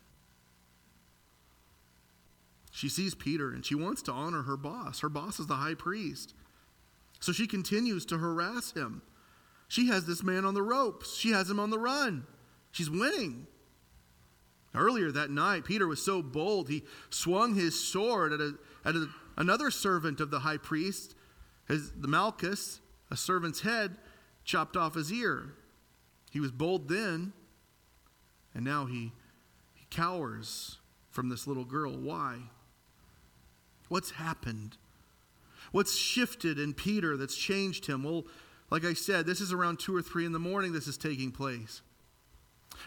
She 2.70 2.90
sees 2.90 3.14
Peter 3.14 3.50
and 3.52 3.64
she 3.64 3.74
wants 3.74 4.02
to 4.02 4.12
honor 4.12 4.42
her 4.42 4.58
boss. 4.58 5.00
Her 5.00 5.08
boss 5.08 5.40
is 5.40 5.46
the 5.46 5.54
high 5.54 5.74
priest. 5.74 6.34
So 7.20 7.32
she 7.32 7.46
continues 7.46 8.04
to 8.06 8.18
harass 8.18 8.72
him. 8.72 9.00
She 9.68 9.88
has 9.88 10.04
this 10.04 10.22
man 10.22 10.44
on 10.44 10.54
the 10.54 10.62
ropes, 10.62 11.16
she 11.16 11.30
has 11.30 11.48
him 11.48 11.58
on 11.58 11.70
the 11.70 11.78
run. 11.78 12.26
She's 12.72 12.90
winning. 12.90 13.46
Earlier 14.76 15.10
that 15.12 15.30
night, 15.30 15.64
Peter 15.64 15.86
was 15.86 16.04
so 16.04 16.22
bold, 16.22 16.68
he 16.68 16.82
swung 17.10 17.54
his 17.54 17.78
sword 17.82 18.32
at, 18.32 18.40
a, 18.40 18.54
at 18.84 18.94
a, 18.94 19.08
another 19.36 19.70
servant 19.70 20.20
of 20.20 20.30
the 20.30 20.40
high 20.40 20.58
priest, 20.58 21.14
his, 21.66 21.92
the 21.92 22.08
Malchus, 22.08 22.80
a 23.10 23.16
servant's 23.16 23.62
head, 23.62 23.96
chopped 24.44 24.76
off 24.76 24.94
his 24.94 25.12
ear. 25.12 25.54
He 26.30 26.40
was 26.40 26.52
bold 26.52 26.88
then, 26.88 27.32
and 28.54 28.64
now 28.64 28.86
he, 28.86 29.12
he 29.74 29.86
cowers 29.90 30.78
from 31.10 31.28
this 31.30 31.46
little 31.46 31.64
girl. 31.64 31.96
Why? 31.96 32.36
What's 33.88 34.12
happened? 34.12 34.76
What's 35.72 35.96
shifted 35.96 36.58
in 36.58 36.74
Peter 36.74 37.16
that's 37.16 37.36
changed 37.36 37.86
him? 37.86 38.02
Well, 38.02 38.24
like 38.70 38.84
I 38.84 38.94
said, 38.94 39.26
this 39.26 39.40
is 39.40 39.52
around 39.52 39.78
2 39.78 39.94
or 39.94 40.02
3 40.02 40.26
in 40.26 40.32
the 40.32 40.38
morning 40.38 40.72
this 40.72 40.88
is 40.88 40.98
taking 40.98 41.30
place. 41.30 41.82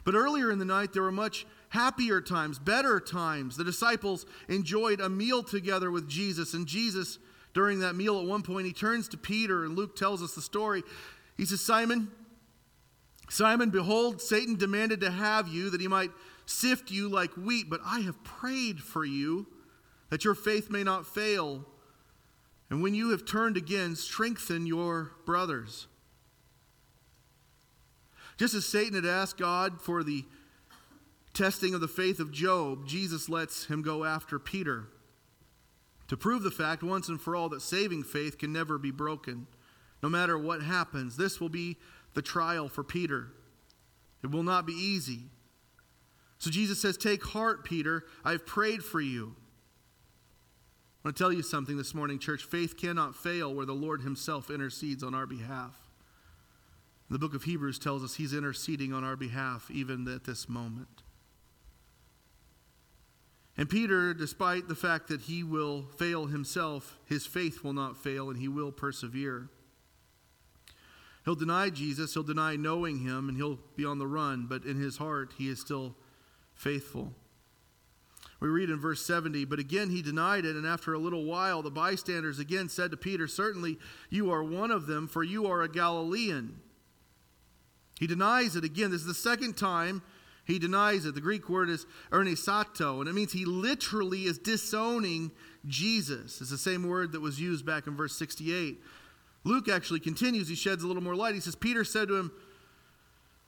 But 0.03 0.13
earlier 0.13 0.51
in 0.51 0.59
the 0.59 0.65
night, 0.65 0.93
there 0.93 1.03
were 1.03 1.11
much 1.11 1.45
happier 1.69 2.21
times, 2.21 2.59
better 2.59 2.99
times. 2.99 3.57
The 3.57 3.63
disciples 3.63 4.25
enjoyed 4.47 4.99
a 4.99 5.09
meal 5.09 5.43
together 5.43 5.91
with 5.91 6.07
Jesus, 6.07 6.53
and 6.53 6.67
Jesus, 6.67 7.19
during 7.53 7.79
that 7.79 7.95
meal, 7.95 8.19
at 8.19 8.25
one 8.25 8.43
point, 8.43 8.67
he 8.67 8.73
turns 8.73 9.07
to 9.09 9.17
Peter, 9.17 9.63
and 9.65 9.75
Luke 9.75 9.95
tells 9.95 10.21
us 10.21 10.35
the 10.35 10.41
story. 10.41 10.83
He 11.37 11.45
says, 11.45 11.61
Simon, 11.61 12.09
Simon, 13.29 13.69
behold, 13.69 14.21
Satan 14.21 14.55
demanded 14.55 15.01
to 15.01 15.11
have 15.11 15.47
you 15.47 15.69
that 15.69 15.81
he 15.81 15.87
might 15.87 16.11
sift 16.45 16.89
you 16.89 17.07
like 17.07 17.31
wheat, 17.37 17.69
but 17.69 17.79
I 17.85 17.99
have 18.01 18.23
prayed 18.23 18.79
for 18.79 19.05
you 19.05 19.47
that 20.09 20.25
your 20.25 20.33
faith 20.33 20.71
may 20.71 20.83
not 20.83 21.05
fail. 21.05 21.65
And 22.71 22.81
when 22.81 22.95
you 22.95 23.11
have 23.11 23.25
turned 23.25 23.55
again, 23.57 23.95
strengthen 23.95 24.65
your 24.65 25.11
brothers. 25.25 25.87
Just 28.37 28.53
as 28.53 28.65
Satan 28.65 28.95
had 28.95 29.05
asked 29.05 29.37
God 29.37 29.81
for 29.81 30.03
the 30.03 30.25
testing 31.39 31.73
of 31.73 31.79
the 31.79 31.87
faith 31.87 32.19
of 32.19 32.33
Job, 32.33 32.85
Jesus 32.85 33.29
lets 33.29 33.67
him 33.67 33.81
go 33.81 34.03
after 34.03 34.37
Peter 34.37 34.87
to 36.09 36.17
prove 36.17 36.43
the 36.43 36.51
fact 36.51 36.83
once 36.83 37.07
and 37.07 37.21
for 37.21 37.33
all 37.33 37.47
that 37.47 37.61
saving 37.61 38.03
faith 38.03 38.37
can 38.37 38.51
never 38.51 38.77
be 38.77 38.91
broken. 38.91 39.47
No 40.03 40.09
matter 40.09 40.37
what 40.37 40.61
happens, 40.61 41.15
this 41.15 41.39
will 41.39 41.47
be 41.47 41.77
the 42.13 42.21
trial 42.21 42.67
for 42.67 42.83
Peter. 42.83 43.27
It 44.21 44.31
will 44.31 44.43
not 44.43 44.65
be 44.65 44.73
easy. 44.73 45.27
So 46.39 46.49
Jesus 46.49 46.81
says, 46.81 46.97
Take 46.97 47.23
heart, 47.23 47.63
Peter. 47.63 48.03
I've 48.25 48.45
prayed 48.45 48.83
for 48.83 48.99
you. 48.99 49.37
I 49.37 51.07
want 51.07 51.15
to 51.15 51.23
tell 51.23 51.31
you 51.31 51.41
something 51.41 51.77
this 51.77 51.93
morning, 51.93 52.19
church. 52.19 52.43
Faith 52.43 52.75
cannot 52.75 53.15
fail 53.15 53.53
where 53.53 53.65
the 53.65 53.71
Lord 53.71 54.01
Himself 54.01 54.49
intercedes 54.49 55.03
on 55.03 55.15
our 55.15 55.25
behalf. 55.25 55.75
The 57.09 57.19
book 57.19 57.33
of 57.33 57.43
Hebrews 57.43 57.79
tells 57.79 58.03
us 58.03 58.15
He's 58.15 58.33
interceding 58.33 58.91
on 58.91 59.05
our 59.05 59.15
behalf 59.15 59.71
even 59.71 60.05
at 60.09 60.25
this 60.25 60.49
moment. 60.49 61.03
And 63.59 63.69
Peter, 63.69 64.13
despite 64.13 64.69
the 64.69 64.73
fact 64.73 65.09
that 65.09 65.19
he 65.19 65.43
will 65.43 65.83
fail 65.97 66.27
himself, 66.27 66.97
his 67.03 67.25
faith 67.25 67.61
will 67.61 67.73
not 67.73 67.97
fail 67.97 68.29
and 68.29 68.39
he 68.39 68.47
will 68.47 68.71
persevere. 68.71 69.49
He'll 71.25 71.35
deny 71.35 71.69
Jesus, 71.69 72.13
he'll 72.13 72.23
deny 72.23 72.55
knowing 72.55 72.99
him, 72.99 73.27
and 73.27 73.35
he'll 73.35 73.59
be 73.75 73.83
on 73.83 73.99
the 73.99 74.07
run, 74.07 74.45
but 74.47 74.63
in 74.63 74.79
his 74.79 74.95
heart, 74.95 75.33
he 75.37 75.49
is 75.49 75.59
still 75.59 75.97
faithful. 76.55 77.13
We 78.39 78.47
read 78.47 78.69
in 78.69 78.79
verse 78.79 79.05
70, 79.05 79.43
but 79.43 79.59
again 79.59 79.89
he 79.89 80.01
denied 80.01 80.45
it, 80.45 80.55
and 80.55 80.65
after 80.65 80.93
a 80.93 80.97
little 80.97 81.25
while 81.25 81.61
the 81.61 81.69
bystanders 81.69 82.39
again 82.39 82.69
said 82.69 82.91
to 82.91 82.97
Peter, 82.97 83.27
Certainly 83.27 83.77
you 84.09 84.31
are 84.31 84.41
one 84.41 84.71
of 84.71 84.87
them, 84.87 85.05
for 85.05 85.21
you 85.21 85.47
are 85.47 85.63
a 85.63 85.69
Galilean. 85.69 86.61
He 87.99 88.07
denies 88.07 88.55
it 88.55 88.63
again. 88.63 88.91
This 88.91 89.01
is 89.01 89.07
the 89.07 89.13
second 89.13 89.57
time 89.57 90.01
he 90.49 90.57
denies 90.57 91.05
it. 91.05 91.13
The 91.13 91.21
Greek 91.21 91.47
word 91.47 91.69
is 91.69 91.85
ernesato, 92.11 92.99
and 92.99 93.07
it 93.07 93.13
means 93.13 93.31
he 93.31 93.45
literally 93.45 94.23
is 94.23 94.39
disowning 94.39 95.31
Jesus. 95.67 96.41
It's 96.41 96.49
the 96.49 96.57
same 96.57 96.87
word 96.87 97.11
that 97.11 97.21
was 97.21 97.39
used 97.39 97.65
back 97.65 97.85
in 97.85 97.95
verse 97.95 98.17
68. 98.17 98.81
Luke 99.43 99.69
actually 99.69 99.99
continues, 99.99 100.47
he 100.47 100.55
sheds 100.55 100.83
a 100.83 100.87
little 100.87 101.03
more 101.03 101.15
light. 101.15 101.35
He 101.35 101.39
says, 101.39 101.55
Peter 101.55 101.83
said 101.83 102.07
to 102.07 102.15
him, 102.15 102.31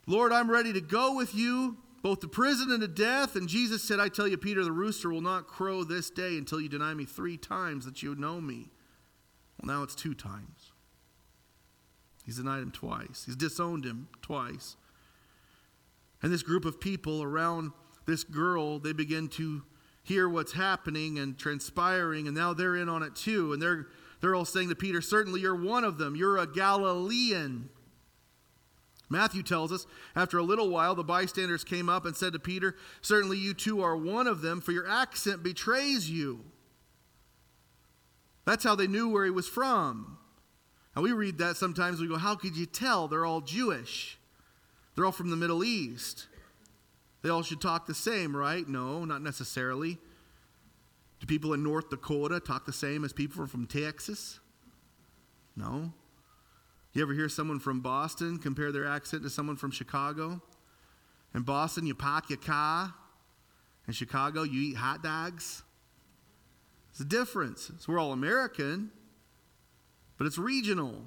Lord, 0.06 0.32
I'm 0.32 0.50
ready 0.50 0.72
to 0.72 0.80
go 0.80 1.16
with 1.16 1.34
you 1.34 1.76
both 2.02 2.20
to 2.20 2.28
prison 2.28 2.70
and 2.70 2.80
to 2.80 2.88
death. 2.88 3.34
And 3.34 3.48
Jesus 3.48 3.82
said, 3.82 3.98
I 3.98 4.08
tell 4.08 4.28
you, 4.28 4.36
Peter, 4.36 4.62
the 4.62 4.72
rooster 4.72 5.10
will 5.10 5.20
not 5.20 5.46
crow 5.46 5.84
this 5.84 6.08
day 6.08 6.38
until 6.38 6.60
you 6.60 6.68
deny 6.68 6.94
me 6.94 7.04
three 7.04 7.36
times 7.36 7.84
that 7.84 8.02
you 8.02 8.14
know 8.14 8.40
me. 8.40 8.70
Well, 9.60 9.76
now 9.76 9.82
it's 9.82 9.94
two 9.94 10.14
times. 10.14 10.72
He's 12.24 12.36
denied 12.36 12.62
him 12.62 12.70
twice, 12.70 13.24
he's 13.26 13.36
disowned 13.36 13.84
him 13.84 14.08
twice. 14.20 14.76
And 16.22 16.32
this 16.32 16.42
group 16.42 16.64
of 16.64 16.80
people 16.80 17.22
around 17.22 17.72
this 18.06 18.24
girl, 18.24 18.78
they 18.78 18.92
begin 18.92 19.28
to 19.28 19.62
hear 20.02 20.28
what's 20.28 20.52
happening 20.52 21.18
and 21.18 21.38
transpiring, 21.38 22.26
and 22.26 22.36
now 22.36 22.52
they're 22.52 22.76
in 22.76 22.88
on 22.88 23.02
it 23.02 23.14
too. 23.14 23.52
And 23.52 23.60
they're, 23.60 23.88
they're 24.20 24.34
all 24.34 24.44
saying 24.44 24.68
to 24.68 24.76
Peter, 24.76 25.00
Certainly 25.00 25.40
you're 25.40 25.56
one 25.56 25.84
of 25.84 25.98
them. 25.98 26.16
You're 26.16 26.38
a 26.38 26.46
Galilean. 26.46 27.68
Matthew 29.08 29.42
tells 29.42 29.70
us, 29.72 29.86
after 30.16 30.38
a 30.38 30.42
little 30.42 30.70
while, 30.70 30.94
the 30.94 31.04
bystanders 31.04 31.64
came 31.64 31.90
up 31.90 32.06
and 32.06 32.16
said 32.16 32.32
to 32.32 32.38
Peter, 32.38 32.76
Certainly 33.02 33.38
you 33.38 33.52
too 33.52 33.82
are 33.82 33.96
one 33.96 34.26
of 34.26 34.40
them, 34.40 34.60
for 34.60 34.72
your 34.72 34.88
accent 34.88 35.42
betrays 35.42 36.10
you. 36.10 36.40
That's 38.46 38.64
how 38.64 38.74
they 38.74 38.86
knew 38.86 39.08
where 39.08 39.24
he 39.24 39.30
was 39.30 39.48
from. 39.48 40.18
And 40.94 41.02
we 41.02 41.12
read 41.12 41.38
that 41.38 41.56
sometimes, 41.56 42.00
we 42.00 42.08
go, 42.08 42.16
How 42.16 42.34
could 42.34 42.56
you 42.56 42.66
tell? 42.66 43.06
They're 43.06 43.26
all 43.26 43.40
Jewish, 43.40 44.18
they're 44.94 45.06
all 45.06 45.12
from 45.12 45.30
the 45.30 45.36
Middle 45.36 45.64
East. 45.64 46.26
They 47.22 47.28
all 47.28 47.42
should 47.42 47.60
talk 47.60 47.86
the 47.86 47.94
same, 47.94 48.36
right? 48.36 48.66
No, 48.68 49.04
not 49.04 49.22
necessarily. 49.22 49.98
Do 51.20 51.26
people 51.26 51.52
in 51.52 51.62
North 51.62 51.88
Dakota 51.88 52.40
talk 52.40 52.66
the 52.66 52.72
same 52.72 53.04
as 53.04 53.12
people 53.12 53.46
from 53.46 53.66
Texas? 53.66 54.40
No. 55.56 55.92
You 56.92 57.02
ever 57.02 57.14
hear 57.14 57.28
someone 57.28 57.60
from 57.60 57.80
Boston 57.80 58.38
compare 58.38 58.72
their 58.72 58.86
accent 58.86 59.22
to 59.22 59.30
someone 59.30 59.56
from 59.56 59.70
Chicago? 59.70 60.42
In 61.34 61.42
Boston, 61.42 61.86
you 61.86 61.94
park 61.94 62.28
your 62.28 62.38
car. 62.38 62.92
In 63.86 63.94
Chicago, 63.94 64.42
you 64.42 64.60
eat 64.60 64.76
hot 64.76 65.02
dogs. 65.02 65.62
It's 66.90 67.00
a 67.00 67.04
difference. 67.04 67.70
So 67.78 67.92
we're 67.92 67.98
all 67.98 68.12
American, 68.12 68.90
but 70.18 70.26
it's 70.26 70.38
regional. 70.38 71.04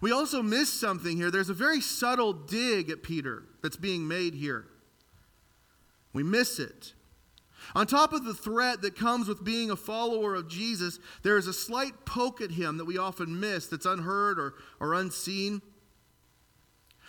We 0.00 0.12
also 0.12 0.42
miss 0.42 0.72
something 0.72 1.16
here. 1.16 1.30
There's 1.30 1.48
a 1.48 1.54
very 1.54 1.80
subtle 1.80 2.32
dig 2.32 2.90
at 2.90 3.02
Peter 3.02 3.44
that's 3.62 3.76
being 3.76 4.06
made 4.06 4.34
here. 4.34 4.66
We 6.12 6.22
miss 6.22 6.58
it. 6.58 6.94
On 7.74 7.86
top 7.86 8.12
of 8.12 8.24
the 8.24 8.34
threat 8.34 8.82
that 8.82 8.96
comes 8.96 9.28
with 9.28 9.44
being 9.44 9.70
a 9.70 9.76
follower 9.76 10.34
of 10.34 10.48
Jesus, 10.48 10.98
there 11.22 11.36
is 11.36 11.46
a 11.46 11.52
slight 11.52 12.04
poke 12.04 12.40
at 12.40 12.52
him 12.52 12.78
that 12.78 12.84
we 12.84 12.96
often 12.96 13.40
miss 13.40 13.66
that's 13.66 13.86
unheard 13.86 14.38
or, 14.38 14.54
or 14.80 14.94
unseen. 14.94 15.60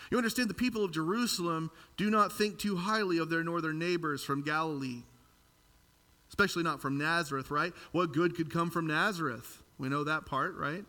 You 0.10 0.18
understand, 0.18 0.50
the 0.50 0.56
people 0.56 0.84
of 0.84 0.92
Jerusalem 0.92 1.70
do 1.96 2.10
not 2.10 2.32
think 2.32 2.58
too 2.58 2.76
highly 2.76 3.18
of 3.18 3.30
their 3.30 3.44
northern 3.44 3.78
neighbors 3.78 4.24
from 4.24 4.42
Galilee, 4.42 5.04
especially 6.30 6.64
not 6.64 6.82
from 6.82 6.98
Nazareth, 6.98 7.52
right? 7.52 7.74
What 7.92 8.14
good 8.14 8.36
could 8.36 8.52
come 8.52 8.70
from 8.70 8.88
Nazareth? 8.88 9.64
We 9.78 9.90
know 9.90 10.06
that 10.06 10.26
part, 10.26 10.56
right? 10.56 10.86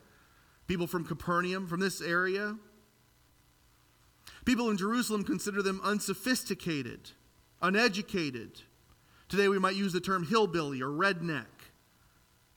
People 0.68 0.86
from 0.86 1.04
Capernaum, 1.04 1.66
from 1.66 1.80
this 1.80 2.00
area. 2.00 2.56
People 4.44 4.70
in 4.70 4.76
Jerusalem 4.76 5.24
consider 5.24 5.62
them 5.62 5.80
unsophisticated, 5.82 7.10
uneducated. 7.60 8.62
Today 9.28 9.48
we 9.48 9.58
might 9.58 9.76
use 9.76 9.92
the 9.92 10.00
term 10.00 10.26
hillbilly 10.26 10.80
or 10.80 10.88
redneck. 10.88 11.46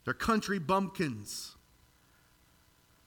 They're 0.05 0.13
country 0.13 0.59
bumpkins. 0.59 1.55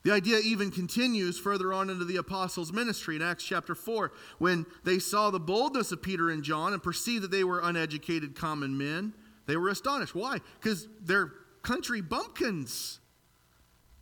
The 0.05 0.13
idea 0.13 0.39
even 0.39 0.71
continues 0.71 1.39
further 1.39 1.73
on 1.73 1.89
into 1.89 2.05
the 2.05 2.17
apostles' 2.17 2.73
ministry 2.73 3.17
in 3.17 3.23
Acts 3.23 3.45
chapter 3.45 3.75
4 3.75 4.13
when 4.39 4.67
they 4.85 4.99
saw 4.99 5.31
the 5.31 5.41
boldness 5.41 5.93
of 5.93 6.03
Peter 6.03 6.31
and 6.31 6.43
John 6.43 6.75
and 6.75 6.83
perceived 6.83 7.25
that 7.25 7.31
they 7.31 7.45
were 7.45 7.61
uneducated 7.61 8.37
common 8.37 8.77
men. 8.77 9.15
They 9.47 9.57
were 9.57 9.71
astonished. 9.71 10.15
Why? 10.15 10.41
Because 10.61 10.89
they're 11.01 11.33
country 11.63 12.03
bumpkins. 12.03 13.01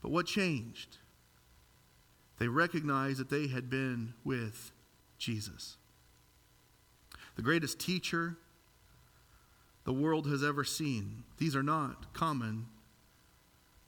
But 0.03 0.11
what 0.11 0.27
changed? 0.27 0.99
They 2.39 2.49
recognized 2.49 3.21
that 3.21 3.31
they 3.31 3.47
had 3.47 3.71
been 3.71 4.15
with 4.25 4.73
Jesus. 5.17 5.77
The 7.37 7.43
greatest 7.43 7.79
teacher 7.79 8.37
the 9.85 9.93
world 9.93 10.27
has 10.27 10.43
ever 10.43 10.65
seen. 10.65 11.25
These 11.39 11.57
are 11.57 11.63
not 11.63 12.13
common 12.13 12.67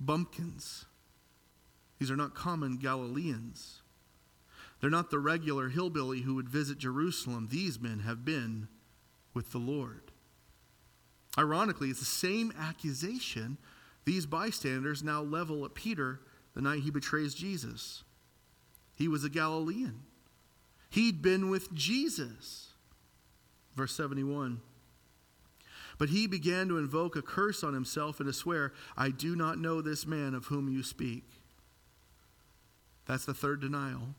bumpkins. 0.01 0.87
These 1.99 2.11
are 2.11 2.17
not 2.17 2.35
common 2.35 2.79
Galileans. 2.79 3.83
They're 4.81 4.91
not 4.91 5.11
the 5.11 5.19
regular 5.19 5.69
hillbilly 5.69 6.23
who 6.23 6.35
would 6.35 6.49
visit 6.49 6.79
Jerusalem. 6.79 7.49
These 7.51 7.81
men 7.81 8.01
have 8.01 8.25
been 8.25 8.69
with 9.33 9.53
the 9.53 9.59
Lord. 9.59 10.13
Ironically, 11.39 11.89
it's 11.89 12.01
the 12.01 12.05
same 12.05 12.53
accusation 12.59 13.59
these 14.05 14.27
bystanders 14.27 15.03
now 15.03 15.23
level 15.23 15.65
at 15.65 15.75
Peter 15.75 16.21
the 16.55 16.61
night 16.61 16.83
he 16.83 16.91
betrays 16.91 17.35
Jesus. 17.35 18.05
He 18.97 19.09
was 19.09 19.25
a 19.25 19.29
Galilean, 19.29 20.03
he'd 20.91 21.23
been 21.23 21.51
with 21.51 21.73
Jesus. 21.73 22.69
Verse 23.75 23.95
71. 23.97 24.61
But 25.99 26.09
he 26.09 26.27
began 26.27 26.69
to 26.69 26.79
invoke 26.79 27.17
a 27.17 27.23
curse 27.23 27.63
on 27.63 27.75
himself 27.75 28.21
and 28.21 28.29
to 28.29 28.33
swear, 28.33 28.73
I 28.97 29.11
do 29.11 29.37
not 29.37 29.59
know 29.59 29.81
this 29.81 30.07
man 30.07 30.35
of 30.35 30.47
whom 30.47 30.69
you 30.69 30.83
speak. 30.83 31.25
That's 33.07 33.25
the 33.25 33.35
third 33.35 33.61
denial. 33.61 34.15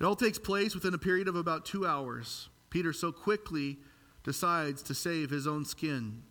It 0.00 0.04
all 0.04 0.16
takes 0.16 0.38
place 0.38 0.74
within 0.74 0.94
a 0.94 0.98
period 0.98 1.28
of 1.28 1.36
about 1.36 1.66
two 1.66 1.86
hours. 1.86 2.48
Peter 2.70 2.92
so 2.92 3.12
quickly 3.12 3.78
decides 4.24 4.82
to 4.84 4.94
save 4.94 5.30
his 5.30 5.46
own 5.46 5.64
skin. 5.64 6.22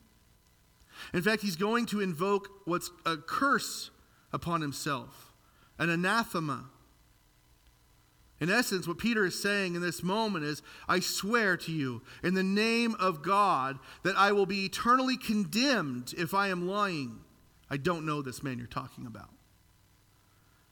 In 1.14 1.22
fact, 1.22 1.42
he's 1.42 1.56
going 1.56 1.86
to 1.88 2.02
invoke 2.02 2.50
what's 2.66 2.92
a 3.06 3.18
curse 3.18 3.92
upon 4.32 4.62
himself, 4.62 5.34
an 5.78 5.90
anathema. 5.90 6.66
In 8.40 8.50
essence, 8.50 8.88
what 8.88 8.98
Peter 8.98 9.26
is 9.26 9.42
saying 9.42 9.76
in 9.76 9.82
this 9.82 10.02
moment 10.02 10.46
is 10.46 10.62
I 10.88 11.02
swear 11.02 11.58
to 11.58 11.72
you, 11.72 12.02
in 12.24 12.36
the 12.36 12.44
name 12.44 12.96
of 13.00 13.22
God, 13.22 13.80
that 14.04 14.16
I 14.16 14.32
will 14.32 14.46
be 14.46 14.66
eternally 14.66 15.18
condemned 15.18 16.14
if 16.18 16.34
I 16.34 16.48
am 16.48 16.68
lying. 16.68 17.20
I 17.70 17.78
don't 17.78 18.06
know 18.06 18.22
this 18.22 18.42
man 18.42 18.58
you're 18.58 18.68
talking 18.68 19.06
about. 19.06 19.30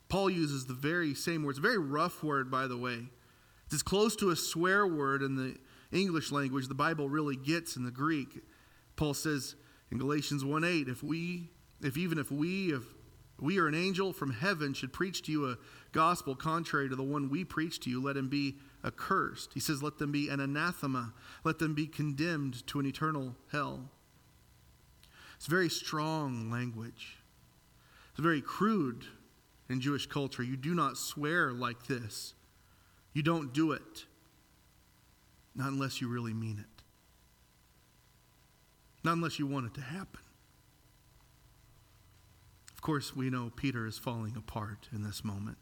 Paul 0.10 0.30
uses 0.30 0.66
the 0.66 0.74
very 0.74 1.13
same 1.13 1.44
words, 1.44 1.58
a 1.58 1.62
very 1.62 1.78
rough 1.78 2.24
word, 2.24 2.50
by 2.50 2.68
the 2.68 2.78
way. 2.78 3.08
It's 3.66 3.76
as 3.76 3.84
close 3.84 4.16
to 4.18 4.30
a 4.30 4.36
swear 4.36 4.88
word 4.88 5.22
in 5.22 5.36
the 5.36 5.58
English 5.92 6.32
language 6.32 6.68
the 6.68 6.74
Bible 6.74 7.10
really 7.10 7.36
gets 7.36 7.76
in 7.76 7.84
the 7.84 7.92
Greek. 7.92 8.42
Paul 8.96 9.13
says 9.13 9.56
in 9.91 9.97
Galatians 9.97 10.43
1:8, 10.43 10.88
if 10.88 11.04
we, 11.04 11.50
if 11.82 11.97
even 11.97 12.17
if 12.17 12.32
we, 12.32 12.73
if 12.73 12.84
we 13.39 13.60
or 13.60 13.67
an 13.67 13.76
angel 13.76 14.13
from 14.13 14.32
heaven 14.32 14.73
should 14.73 14.91
preach 14.91 15.21
to 15.23 15.32
you 15.32 15.50
a 15.50 15.58
gospel 15.91 16.36
contrary 16.36 16.89
to 16.89 16.95
the 16.95 17.04
one 17.04 17.30
we 17.30 17.43
preach 17.43 17.80
to 17.82 17.89
you, 17.89 18.02
let 18.02 18.17
him 18.17 18.30
be 18.30 18.58
accursed. 18.84 19.54
He 19.54 19.60
says, 19.60 19.84
let 19.84 19.97
them 19.97 20.12
be 20.12 20.30
an 20.30 20.39
anathema, 20.39 21.13
let 21.43 21.60
them 21.60 21.73
be 21.73 21.88
condemned 21.88 22.65
to 22.67 22.80
an 22.80 22.86
eternal 22.86 23.36
hell. 23.52 23.91
It's 25.36 25.45
very 25.45 25.69
strong 25.69 26.50
language. 26.50 27.17
It's 28.12 28.19
very 28.19 28.41
crude 28.41 29.06
in 29.69 29.82
Jewish 29.82 30.08
culture. 30.08 30.41
You 30.41 30.58
do 30.58 30.73
not 30.73 30.97
swear 30.97 31.52
like 31.54 31.86
this. 31.86 32.34
You 33.13 33.21
don't 33.21 33.54
do 33.54 33.71
it. 33.71 34.06
Not 35.56 35.69
unless 35.69 36.02
you 36.02 36.08
really 36.08 36.34
mean 36.34 36.60
it. 36.60 36.77
Not 39.03 39.13
unless 39.13 39.39
you 39.39 39.47
want 39.47 39.67
it 39.67 39.73
to 39.75 39.81
happen. 39.81 40.21
Of 42.73 42.81
course, 42.81 43.15
we 43.15 43.29
know 43.29 43.51
Peter 43.55 43.88
is 43.88 43.97
falling 43.97 44.36
apart 44.36 44.88
in 44.93 45.03
this 45.03 45.23
moment. 45.23 45.57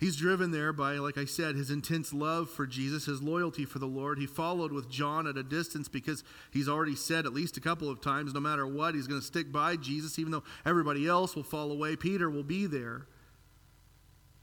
He's 0.00 0.16
driven 0.16 0.50
there 0.50 0.72
by, 0.72 0.98
like 0.98 1.16
I 1.16 1.24
said, 1.24 1.54
his 1.54 1.70
intense 1.70 2.12
love 2.12 2.50
for 2.50 2.66
Jesus, 2.66 3.06
his 3.06 3.22
loyalty 3.22 3.64
for 3.64 3.78
the 3.78 3.86
Lord. 3.86 4.18
He 4.18 4.26
followed 4.26 4.72
with 4.72 4.90
John 4.90 5.26
at 5.26 5.38
a 5.38 5.42
distance 5.42 5.88
because 5.88 6.22
he's 6.50 6.68
already 6.68 6.94
said 6.96 7.26
at 7.26 7.32
least 7.32 7.56
a 7.56 7.60
couple 7.60 7.88
of 7.88 8.02
times, 8.02 8.34
no 8.34 8.40
matter 8.40 8.66
what, 8.66 8.94
he's 8.94 9.06
going 9.06 9.20
to 9.20 9.26
stick 9.26 9.50
by 9.50 9.76
Jesus, 9.76 10.18
even 10.18 10.32
though 10.32 10.42
everybody 10.66 11.06
else 11.06 11.34
will 11.34 11.42
fall 11.42 11.72
away. 11.72 11.96
Peter 11.96 12.28
will 12.28 12.42
be 12.42 12.66
there. 12.66 13.06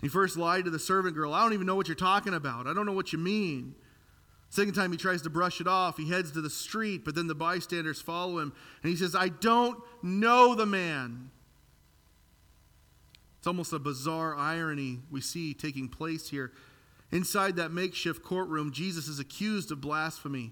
He 0.01 0.07
first 0.07 0.35
lied 0.35 0.65
to 0.65 0.71
the 0.71 0.79
servant 0.79 1.15
girl. 1.15 1.33
I 1.33 1.43
don't 1.43 1.53
even 1.53 1.67
know 1.67 1.75
what 1.75 1.87
you're 1.87 1.95
talking 1.95 2.33
about. 2.33 2.65
I 2.65 2.73
don't 2.73 2.87
know 2.87 2.93
what 2.93 3.13
you 3.13 3.19
mean. 3.19 3.75
Second 4.51 4.73
time 4.73 4.91
he 4.91 4.97
tries 4.97 5.21
to 5.21 5.29
brush 5.29 5.61
it 5.61 5.67
off. 5.67 5.95
He 5.95 6.09
heads 6.09 6.33
to 6.33 6.41
the 6.41 6.49
street, 6.49 7.05
but 7.05 7.15
then 7.15 7.27
the 7.27 7.33
bystanders 7.33 8.01
follow 8.01 8.39
him. 8.39 8.51
And 8.83 8.89
he 8.91 8.97
says, 8.97 9.15
I 9.15 9.29
don't 9.29 9.81
know 10.03 10.55
the 10.55 10.65
man. 10.65 11.31
It's 13.39 13.47
almost 13.47 13.71
a 13.71 13.79
bizarre 13.79 14.35
irony 14.35 14.99
we 15.09 15.21
see 15.21 15.53
taking 15.53 15.87
place 15.87 16.29
here. 16.29 16.51
Inside 17.13 17.55
that 17.55 17.71
makeshift 17.71 18.23
courtroom, 18.23 18.73
Jesus 18.73 19.07
is 19.07 19.19
accused 19.19 19.71
of 19.71 19.79
blasphemy. 19.79 20.51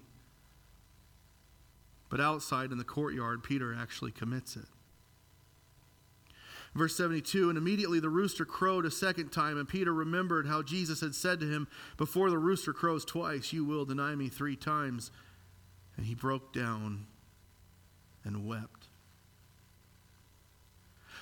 But 2.08 2.20
outside 2.20 2.72
in 2.72 2.78
the 2.78 2.84
courtyard, 2.84 3.44
Peter 3.44 3.76
actually 3.78 4.12
commits 4.12 4.56
it. 4.56 4.64
Verse 6.74 6.96
72 6.96 7.48
And 7.48 7.58
immediately 7.58 8.00
the 8.00 8.08
rooster 8.08 8.44
crowed 8.44 8.86
a 8.86 8.90
second 8.90 9.30
time, 9.30 9.58
and 9.58 9.68
Peter 9.68 9.92
remembered 9.92 10.46
how 10.46 10.62
Jesus 10.62 11.00
had 11.00 11.14
said 11.14 11.40
to 11.40 11.46
him, 11.46 11.68
Before 11.96 12.30
the 12.30 12.38
rooster 12.38 12.72
crows 12.72 13.04
twice, 13.04 13.52
you 13.52 13.64
will 13.64 13.84
deny 13.84 14.14
me 14.14 14.28
three 14.28 14.56
times. 14.56 15.10
And 15.96 16.06
he 16.06 16.14
broke 16.14 16.52
down 16.52 17.06
and 18.24 18.46
wept. 18.46 18.86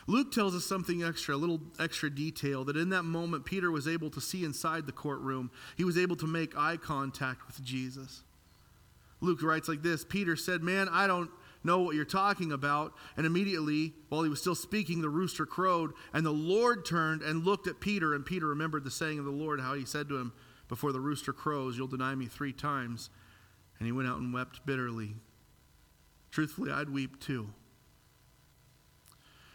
Luke 0.07 0.33
tells 0.33 0.55
us 0.55 0.65
something 0.65 1.03
extra, 1.03 1.35
a 1.35 1.37
little 1.37 1.61
extra 1.79 2.09
detail 2.09 2.65
that 2.65 2.79
in 2.79 2.89
that 2.91 3.03
moment 3.03 3.45
Peter 3.45 3.71
was 3.71 3.87
able 3.87 4.09
to 4.11 4.23
see 4.23 4.43
inside 4.43 4.87
the 4.87 4.93
courtroom. 4.93 5.51
He 5.77 5.85
was 5.85 5.99
able 5.99 6.17
to 6.17 6.27
make 6.27 6.57
eye 6.57 6.79
contact 6.79 7.47
with 7.47 7.63
Jesus. 7.63 8.23
Luke 9.21 9.43
writes 9.43 9.69
like 9.69 9.83
this 9.83 10.05
Peter 10.05 10.35
said, 10.35 10.63
Man, 10.63 10.89
I 10.89 11.07
don't 11.07 11.31
know 11.69 11.79
what 11.81 11.95
you're 11.95 12.05
talking 12.05 12.51
about. 12.51 12.95
And 13.17 13.25
immediately, 13.25 13.93
while 14.09 14.25
he 14.25 14.29
was 14.29 14.41
still 14.41 14.57
speaking, 14.57 15.01
the 15.01 15.09
rooster 15.09 15.47
crowed, 15.47 15.93
and 16.13 16.27
the 16.27 16.33
Lord 16.33 16.85
turned 16.85 17.23
and 17.23 17.45
looked 17.45 17.69
at 17.69 17.79
Peter. 17.79 18.15
And 18.15 18.27
Peter 18.27 18.49
remembered 18.49 18.83
the 18.83 18.91
saying 18.91 19.21
of 19.21 19.25
the 19.25 19.31
Lord, 19.31 19.61
how 19.61 19.75
he 19.75 19.85
said 19.85 20.09
to 20.09 20.17
him, 20.17 20.33
Before 20.69 20.91
the 20.91 21.01
rooster 21.01 21.33
crows, 21.33 21.79
you'll 21.79 21.87
deny 21.87 22.17
me 22.17 22.27
three 22.27 22.53
times. 22.53 23.11
And 23.79 23.87
he 23.87 23.93
went 23.93 24.09
out 24.09 24.19
and 24.19 24.35
wept 24.35 24.67
bitterly. 24.67 25.15
Truthfully, 26.33 26.73
I'd 26.73 26.91
weep 26.91 27.21
too. 27.21 27.51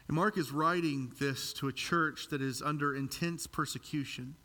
And 0.08 0.16
Mark 0.16 0.38
is 0.38 0.52
writing 0.52 1.12
this 1.20 1.54
to 1.54 1.68
a 1.68 1.74
church 1.74 2.28
that 2.30 2.42
is 2.42 2.62
under 2.62 2.96
intense 2.96 3.48
persecution. 3.48 4.36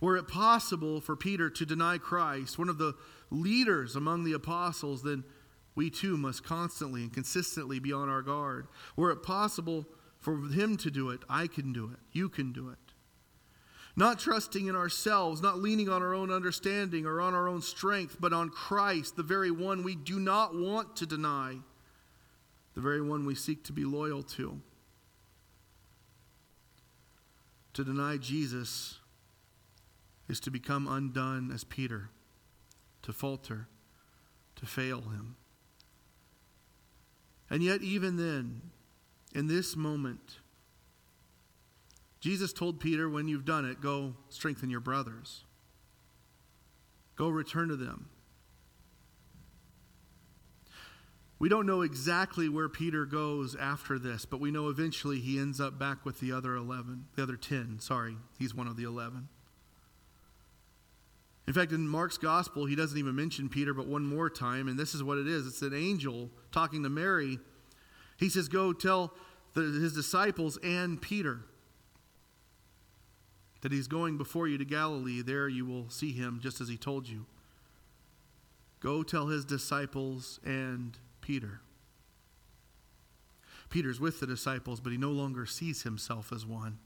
Were 0.00 0.16
it 0.16 0.28
possible 0.28 1.00
for 1.00 1.16
Peter 1.16 1.50
to 1.50 1.66
deny 1.66 1.98
Christ, 1.98 2.58
one 2.58 2.68
of 2.68 2.78
the 2.78 2.94
leaders 3.30 3.96
among 3.96 4.24
the 4.24 4.32
apostles, 4.32 5.02
then 5.02 5.24
we 5.74 5.90
too 5.90 6.16
must 6.16 6.44
constantly 6.44 7.02
and 7.02 7.12
consistently 7.12 7.78
be 7.78 7.92
on 7.92 8.08
our 8.08 8.22
guard. 8.22 8.68
Were 8.96 9.10
it 9.10 9.22
possible 9.22 9.86
for 10.18 10.36
him 10.48 10.76
to 10.78 10.90
do 10.90 11.10
it, 11.10 11.20
I 11.28 11.46
can 11.46 11.72
do 11.72 11.90
it. 11.92 11.98
You 12.12 12.28
can 12.28 12.52
do 12.52 12.70
it. 12.70 12.78
Not 13.96 14.18
trusting 14.18 14.66
in 14.66 14.74
ourselves, 14.74 15.40
not 15.40 15.58
leaning 15.58 15.88
on 15.88 16.02
our 16.02 16.14
own 16.14 16.32
understanding 16.32 17.06
or 17.06 17.20
on 17.20 17.34
our 17.34 17.48
own 17.48 17.62
strength, 17.62 18.16
but 18.18 18.32
on 18.32 18.48
Christ, 18.48 19.16
the 19.16 19.22
very 19.22 19.50
one 19.50 19.84
we 19.84 19.94
do 19.94 20.18
not 20.18 20.54
want 20.54 20.96
to 20.96 21.06
deny 21.06 21.58
the 22.74 22.80
very 22.80 23.00
one 23.00 23.24
we 23.24 23.34
seek 23.34 23.62
to 23.64 23.72
be 23.72 23.84
loyal 23.84 24.22
to. 24.22 24.60
To 27.74 27.84
deny 27.84 28.16
Jesus 28.16 28.98
is 30.28 30.40
to 30.40 30.50
become 30.50 30.88
undone 30.88 31.50
as 31.52 31.64
Peter, 31.64 32.10
to 33.02 33.12
falter, 33.12 33.68
to 34.56 34.66
fail 34.66 35.02
him. 35.02 35.36
And 37.50 37.62
yet, 37.62 37.82
even 37.82 38.16
then, 38.16 38.62
in 39.34 39.46
this 39.46 39.76
moment, 39.76 40.38
Jesus 42.20 42.52
told 42.52 42.80
Peter, 42.80 43.08
when 43.08 43.28
you've 43.28 43.44
done 43.44 43.64
it, 43.64 43.80
go 43.80 44.14
strengthen 44.28 44.70
your 44.70 44.80
brothers. 44.80 45.44
Go 47.16 47.28
return 47.28 47.68
to 47.68 47.76
them. 47.76 48.08
We 51.38 51.48
don't 51.48 51.66
know 51.66 51.82
exactly 51.82 52.48
where 52.48 52.68
Peter 52.68 53.04
goes 53.04 53.54
after 53.54 53.98
this, 53.98 54.24
but 54.24 54.40
we 54.40 54.50
know 54.50 54.68
eventually 54.68 55.20
he 55.20 55.38
ends 55.38 55.60
up 55.60 55.78
back 55.78 56.06
with 56.06 56.20
the 56.20 56.32
other 56.32 56.54
11, 56.54 57.06
the 57.16 57.22
other 57.22 57.36
10. 57.36 57.80
Sorry, 57.80 58.16
he's 58.38 58.54
one 58.54 58.66
of 58.66 58.76
the 58.76 58.84
11. 58.84 59.28
In 61.46 61.52
fact, 61.52 61.72
in 61.72 61.86
Mark's 61.86 62.16
gospel, 62.16 62.64
he 62.64 62.74
doesn't 62.74 62.96
even 62.96 63.14
mention 63.14 63.48
Peter 63.48 63.74
but 63.74 63.86
one 63.86 64.06
more 64.06 64.30
time, 64.30 64.66
and 64.66 64.78
this 64.78 64.94
is 64.94 65.02
what 65.02 65.18
it 65.18 65.26
is 65.26 65.46
it's 65.46 65.62
an 65.62 65.74
angel 65.74 66.30
talking 66.52 66.82
to 66.82 66.88
Mary. 66.88 67.38
He 68.16 68.28
says, 68.28 68.48
Go 68.48 68.72
tell 68.72 69.12
the, 69.52 69.60
his 69.60 69.94
disciples 69.94 70.58
and 70.62 71.00
Peter 71.00 71.40
that 73.60 73.72
he's 73.72 73.88
going 73.88 74.16
before 74.16 74.48
you 74.48 74.58
to 74.58 74.64
Galilee. 74.64 75.22
There 75.22 75.48
you 75.48 75.66
will 75.66 75.88
see 75.90 76.12
him 76.12 76.40
just 76.42 76.60
as 76.60 76.68
he 76.68 76.76
told 76.76 77.08
you. 77.08 77.26
Go 78.80 79.02
tell 79.02 79.28
his 79.28 79.44
disciples 79.44 80.38
and 80.44 80.98
Peter. 81.20 81.60
Peter's 83.70 83.98
with 83.98 84.20
the 84.20 84.26
disciples, 84.26 84.80
but 84.80 84.92
he 84.92 84.98
no 84.98 85.10
longer 85.10 85.46
sees 85.46 85.82
himself 85.82 86.32
as 86.32 86.44
one 86.46 86.78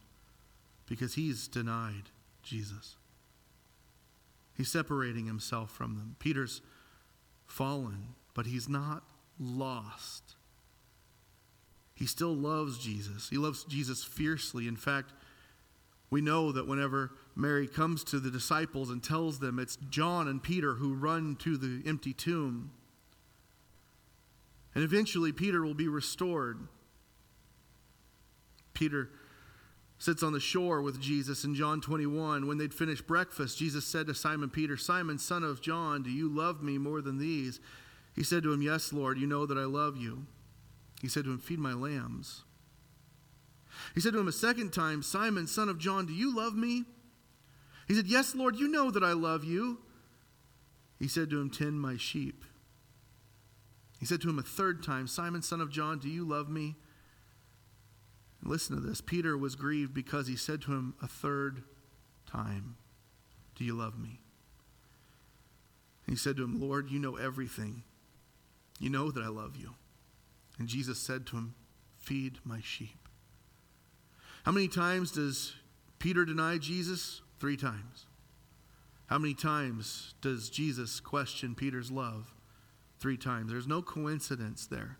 because 0.86 1.14
he's 1.14 1.48
denied 1.48 2.10
Jesus. 2.42 2.96
He's 4.58 4.70
separating 4.70 5.26
himself 5.26 5.70
from 5.70 5.94
them. 5.94 6.16
Peter's 6.18 6.60
fallen, 7.46 8.08
but 8.34 8.44
he's 8.44 8.68
not 8.68 9.04
lost. 9.38 10.34
He 11.94 12.06
still 12.06 12.34
loves 12.34 12.76
Jesus. 12.76 13.28
He 13.30 13.38
loves 13.38 13.62
Jesus 13.64 14.02
fiercely. 14.02 14.66
In 14.66 14.76
fact, 14.76 15.12
we 16.10 16.20
know 16.20 16.50
that 16.50 16.66
whenever 16.66 17.12
Mary 17.36 17.68
comes 17.68 18.02
to 18.04 18.18
the 18.18 18.32
disciples 18.32 18.90
and 18.90 19.02
tells 19.02 19.38
them 19.38 19.60
it's 19.60 19.78
John 19.90 20.26
and 20.26 20.42
Peter 20.42 20.74
who 20.74 20.94
run 20.94 21.36
to 21.36 21.56
the 21.56 21.88
empty 21.88 22.12
tomb. 22.12 22.72
And 24.74 24.82
eventually, 24.82 25.32
Peter 25.32 25.64
will 25.64 25.74
be 25.74 25.88
restored. 25.88 26.66
Peter 28.74 29.10
sits 29.98 30.22
on 30.22 30.32
the 30.32 30.40
shore 30.40 30.80
with 30.80 31.00
Jesus 31.00 31.44
in 31.44 31.54
John 31.54 31.80
21. 31.80 32.46
When 32.46 32.58
they'd 32.58 32.72
finished 32.72 33.06
breakfast, 33.06 33.58
Jesus 33.58 33.84
said 33.84 34.06
to 34.06 34.14
Simon 34.14 34.48
Peter, 34.48 34.76
Simon, 34.76 35.18
son 35.18 35.42
of 35.42 35.60
John, 35.60 36.02
do 36.02 36.10
you 36.10 36.28
love 36.28 36.62
me 36.62 36.78
more 36.78 37.00
than 37.00 37.18
these? 37.18 37.60
He 38.14 38.22
said 38.22 38.42
to 38.44 38.52
him, 38.52 38.62
Yes, 38.62 38.92
Lord, 38.92 39.18
you 39.18 39.26
know 39.26 39.46
that 39.46 39.58
I 39.58 39.64
love 39.64 39.96
you. 39.96 40.26
He 41.00 41.08
said 41.08 41.24
to 41.24 41.30
him, 41.30 41.38
Feed 41.38 41.58
my 41.58 41.72
lambs. 41.72 42.42
He 43.94 44.00
said 44.00 44.12
to 44.12 44.18
him 44.18 44.28
a 44.28 44.32
second 44.32 44.72
time, 44.72 45.02
Simon, 45.02 45.46
son 45.46 45.68
of 45.68 45.78
John, 45.78 46.06
do 46.06 46.12
you 46.12 46.34
love 46.34 46.54
me? 46.54 46.84
He 47.86 47.94
said, 47.94 48.06
Yes, 48.06 48.34
Lord, 48.34 48.56
you 48.56 48.68
know 48.68 48.90
that 48.90 49.04
I 49.04 49.12
love 49.12 49.44
you. 49.44 49.78
He 50.98 51.08
said 51.08 51.30
to 51.30 51.40
him, 51.40 51.50
Tend 51.50 51.80
my 51.80 51.96
sheep. 51.96 52.44
He 53.98 54.06
said 54.06 54.20
to 54.22 54.28
him 54.28 54.38
a 54.38 54.42
third 54.42 54.82
time, 54.82 55.06
Simon, 55.06 55.42
son 55.42 55.60
of 55.60 55.70
John, 55.70 55.98
do 55.98 56.08
you 56.08 56.24
love 56.24 56.48
me? 56.48 56.76
Listen 58.42 58.76
to 58.76 58.82
this. 58.82 59.00
Peter 59.00 59.36
was 59.36 59.56
grieved 59.56 59.92
because 59.92 60.26
he 60.26 60.36
said 60.36 60.62
to 60.62 60.72
him 60.72 60.94
a 61.02 61.08
third 61.08 61.62
time, 62.26 62.76
Do 63.56 63.64
you 63.64 63.74
love 63.74 63.98
me? 63.98 64.20
He 66.08 66.16
said 66.16 66.36
to 66.36 66.44
him, 66.44 66.60
Lord, 66.60 66.90
you 66.90 66.98
know 66.98 67.16
everything. 67.16 67.82
You 68.80 68.90
know 68.90 69.10
that 69.10 69.22
I 69.22 69.28
love 69.28 69.56
you. 69.56 69.74
And 70.58 70.68
Jesus 70.68 70.98
said 70.98 71.26
to 71.26 71.36
him, 71.36 71.54
Feed 71.98 72.38
my 72.44 72.60
sheep. 72.62 73.08
How 74.44 74.52
many 74.52 74.68
times 74.68 75.10
does 75.10 75.54
Peter 75.98 76.24
deny 76.24 76.58
Jesus? 76.58 77.20
Three 77.38 77.56
times. 77.56 78.06
How 79.06 79.18
many 79.18 79.34
times 79.34 80.14
does 80.20 80.48
Jesus 80.48 81.00
question 81.00 81.54
Peter's 81.54 81.90
love? 81.90 82.34
Three 82.98 83.16
times. 83.16 83.50
There's 83.50 83.66
no 83.66 83.82
coincidence 83.82 84.66
there. 84.66 84.98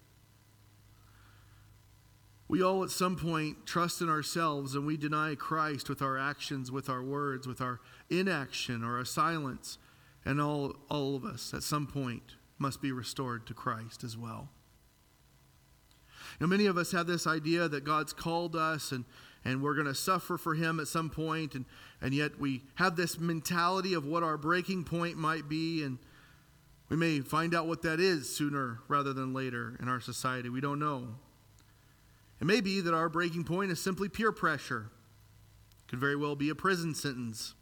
We 2.49 2.63
all 2.63 2.83
at 2.83 2.91
some 2.91 3.17
point 3.17 3.67
trust 3.67 4.01
in 4.01 4.09
ourselves 4.09 4.75
and 4.75 4.87
we 4.87 4.97
deny 4.97 5.35
Christ 5.35 5.89
with 5.89 6.01
our 6.01 6.17
actions, 6.17 6.73
with 6.73 6.89
our 6.89 7.03
words, 7.03 7.47
with 7.47 7.61
our 7.61 7.81
inaction 8.09 8.83
or 8.83 8.97
our 8.97 9.05
silence. 9.05 9.77
And 10.25 10.41
all, 10.41 10.75
all 10.91 11.15
of 11.15 11.25
us 11.25 11.53
at 11.53 11.63
some 11.63 11.87
point 11.87 12.37
must 12.59 12.81
be 12.81 12.91
restored 12.91 13.47
to 13.47 13.55
Christ 13.55 14.03
as 14.03 14.17
well. 14.17 14.49
Now, 16.41 16.47
many 16.47 16.67
of 16.67 16.79
us 16.79 16.93
have 16.93 17.07
this 17.07 17.27
idea 17.27 17.69
that 17.69 17.85
God's 17.85 18.13
called 18.13 18.57
us 18.57 18.93
and 18.93 19.05
and 19.45 19.63
we're 19.63 19.75
going 19.75 19.87
to 19.87 19.95
suffer 19.95 20.37
for 20.37 20.55
him 20.55 20.81
at 20.81 20.89
some 20.89 21.11
point 21.11 21.55
and, 21.55 21.65
and 22.01 22.13
yet 22.13 22.39
we 22.39 22.63
have 22.75 22.97
this 22.97 23.19
mentality 23.19 23.95
of 23.95 24.05
what 24.05 24.23
our 24.23 24.37
breaking 24.37 24.85
point 24.85 25.17
might 25.17 25.49
be 25.49 25.83
and 25.83 25.99
we 26.89 26.97
may 26.97 27.21
find 27.21 27.55
out 27.55 27.67
what 27.67 27.83
that 27.83 28.01
is 28.01 28.35
sooner 28.35 28.81
rather 28.89 29.13
than 29.13 29.33
later 29.33 29.77
in 29.81 29.89
our 29.89 30.01
society 30.01 30.49
we 30.49 30.61
don't 30.61 30.79
know 30.79 31.15
it 32.41 32.47
may 32.47 32.61
be 32.61 32.81
that 32.81 32.95
our 32.95 33.09
breaking 33.09 33.45
point 33.45 33.71
is 33.71 33.81
simply 33.81 34.09
peer 34.09 34.33
pressure 34.33 34.91
it 35.85 35.91
could 35.91 35.99
very 35.99 36.17
well 36.17 36.37
be 36.37 36.51
a 36.51 36.55
prison 36.55 36.95
sentence 36.95 37.55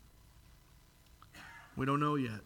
we 1.76 1.86
don't 1.86 2.00
know 2.00 2.16
yet 2.16 2.40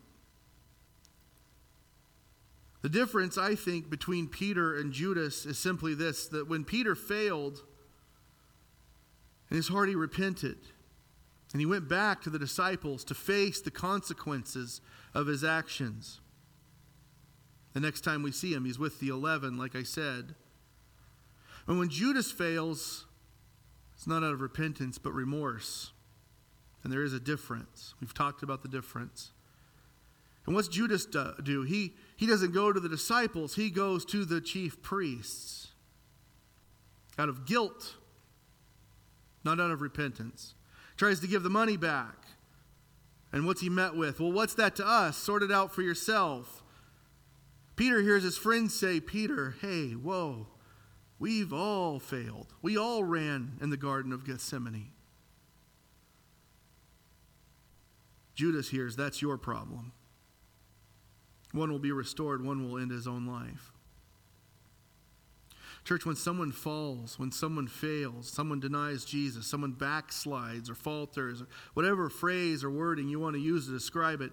the 2.82 2.88
difference 2.88 3.36
i 3.36 3.54
think 3.54 3.90
between 3.90 4.26
peter 4.26 4.76
and 4.76 4.92
judas 4.92 5.46
is 5.46 5.58
simply 5.58 5.94
this 5.94 6.28
that 6.28 6.48
when 6.48 6.64
peter 6.64 6.94
failed 6.94 7.62
in 9.50 9.56
his 9.56 9.68
heart, 9.68 9.88
he 9.88 9.94
repented. 9.94 10.58
And 11.52 11.60
he 11.60 11.66
went 11.66 11.88
back 11.88 12.22
to 12.22 12.30
the 12.30 12.38
disciples 12.38 13.02
to 13.04 13.14
face 13.14 13.60
the 13.60 13.72
consequences 13.72 14.80
of 15.12 15.26
his 15.26 15.42
actions. 15.42 16.20
The 17.74 17.80
next 17.80 18.02
time 18.02 18.22
we 18.22 18.30
see 18.30 18.52
him, 18.52 18.64
he's 18.64 18.78
with 18.78 19.00
the 19.00 19.08
11, 19.08 19.58
like 19.58 19.74
I 19.74 19.82
said. 19.82 20.36
And 21.66 21.79
when 21.79 21.88
Judas 21.88 22.31
fails, 22.31 23.07
it's 23.94 24.07
not 24.07 24.25
out 24.25 24.33
of 24.33 24.40
repentance, 24.40 24.99
but 24.99 25.12
remorse. 25.12 25.92
And 26.83 26.92
there 26.92 27.03
is 27.03 27.12
a 27.12 27.20
difference. 27.20 27.94
We've 28.01 28.14
talked 28.14 28.42
about 28.42 28.62
the 28.62 28.68
difference. 28.68 29.31
And 30.46 30.55
what's 30.55 30.68
Judas 30.68 31.07
do? 31.07 31.62
He, 31.62 31.94
he 32.16 32.27
doesn't 32.27 32.53
go 32.53 32.73
to 32.73 32.81
the 32.81 32.88
disciples, 32.88 33.55
he 33.55 33.70
goes 33.70 34.05
to 34.07 34.25
the 34.25 34.40
chief 34.40 34.83
priests 34.83 35.68
out 37.18 37.29
of 37.29 37.46
guilt 37.46 37.96
not 39.44 39.61
out 39.61 39.70
of 39.70 39.81
repentance. 39.81 40.55
Tries 40.96 41.20
to 41.20 41.27
give 41.27 41.42
the 41.42 41.51
money 41.51 41.77
back. 41.77 42.16
And 43.33 43.46
what's 43.46 43.61
he 43.61 43.68
met 43.68 43.94
with? 43.94 44.20
Well, 44.20 44.33
what's 44.33 44.55
that 44.55 44.77
to 44.77 44.87
us? 44.87 45.16
Sort 45.16 45.42
it 45.42 45.53
out 45.53 45.75
for 45.75 45.83
yourself. 45.83 46.62
Peter 47.77 48.03
hears 48.03 48.23
his 48.23 48.37
friends 48.37 48.79
say, 48.79 49.01
Peter, 49.01 49.55
hey, 49.62 49.92
whoa, 49.92 50.49
we've 51.20 51.52
all 51.52 52.00
failed. 52.00 52.48
We 52.62 52.76
all 52.76 53.04
ran 53.04 53.59
in 53.61 53.70
the 53.70 53.76
Garden 53.76 54.12
of 54.12 54.26
Gethsemane. 54.26 54.90
Judas 58.35 58.70
hears, 58.70 58.96
that's 58.96 59.22
your 59.22 59.37
problem. 59.37 59.92
One 61.52 61.70
will 61.70 61.78
be 61.78 61.92
restored, 61.92 62.44
one 62.44 62.68
will 62.68 62.78
end 62.78 62.90
his 62.90 63.06
own 63.06 63.26
life. 63.26 63.70
Church, 65.85 66.04
when 66.04 66.16
someone 66.16 66.52
falls, 66.52 67.18
when 67.18 67.33
someone 67.33 67.66
fails, 67.66 68.28
someone 68.28 68.61
denies 68.61 69.04
Jesus, 69.04 69.46
someone 69.46 69.72
backslides 69.72 70.70
or 70.70 70.74
falters, 70.74 71.42
whatever 71.74 72.09
phrase 72.09 72.62
or 72.62 72.70
wording 72.70 73.09
you 73.09 73.18
want 73.18 73.35
to 73.35 73.40
use 73.40 73.66
to 73.66 73.72
describe 73.72 74.20
it, 74.20 74.30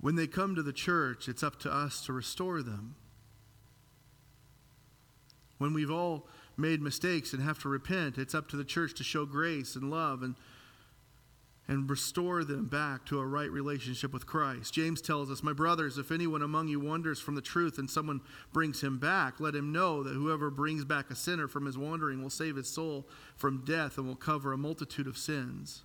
when 0.00 0.16
they 0.16 0.26
come 0.26 0.54
to 0.54 0.62
the 0.62 0.72
church, 0.72 1.28
it's 1.28 1.42
up 1.42 1.58
to 1.60 1.72
us 1.72 2.04
to 2.06 2.12
restore 2.12 2.62
them. 2.62 2.96
When 5.58 5.72
we've 5.72 5.90
all 5.90 6.26
made 6.56 6.80
mistakes 6.80 7.32
and 7.32 7.42
have 7.42 7.60
to 7.60 7.68
repent, 7.68 8.18
it's 8.18 8.34
up 8.34 8.48
to 8.48 8.56
the 8.56 8.64
church 8.64 8.94
to 8.94 9.04
show 9.04 9.24
grace 9.24 9.76
and 9.76 9.90
love 9.90 10.22
and 10.22 10.34
and 11.66 11.88
restore 11.88 12.44
them 12.44 12.66
back 12.66 13.06
to 13.06 13.18
a 13.18 13.26
right 13.26 13.50
relationship 13.50 14.12
with 14.12 14.26
Christ. 14.26 14.74
James 14.74 15.00
tells 15.00 15.30
us, 15.30 15.42
My 15.42 15.54
brothers, 15.54 15.96
if 15.96 16.12
anyone 16.12 16.42
among 16.42 16.68
you 16.68 16.78
wanders 16.78 17.20
from 17.20 17.36
the 17.36 17.40
truth 17.40 17.78
and 17.78 17.88
someone 17.88 18.20
brings 18.52 18.82
him 18.82 18.98
back, 18.98 19.40
let 19.40 19.54
him 19.54 19.72
know 19.72 20.02
that 20.02 20.12
whoever 20.12 20.50
brings 20.50 20.84
back 20.84 21.10
a 21.10 21.14
sinner 21.14 21.48
from 21.48 21.64
his 21.64 21.78
wandering 21.78 22.22
will 22.22 22.30
save 22.30 22.56
his 22.56 22.68
soul 22.68 23.08
from 23.34 23.64
death 23.64 23.96
and 23.96 24.06
will 24.06 24.14
cover 24.14 24.52
a 24.52 24.58
multitude 24.58 25.06
of 25.06 25.16
sins. 25.16 25.82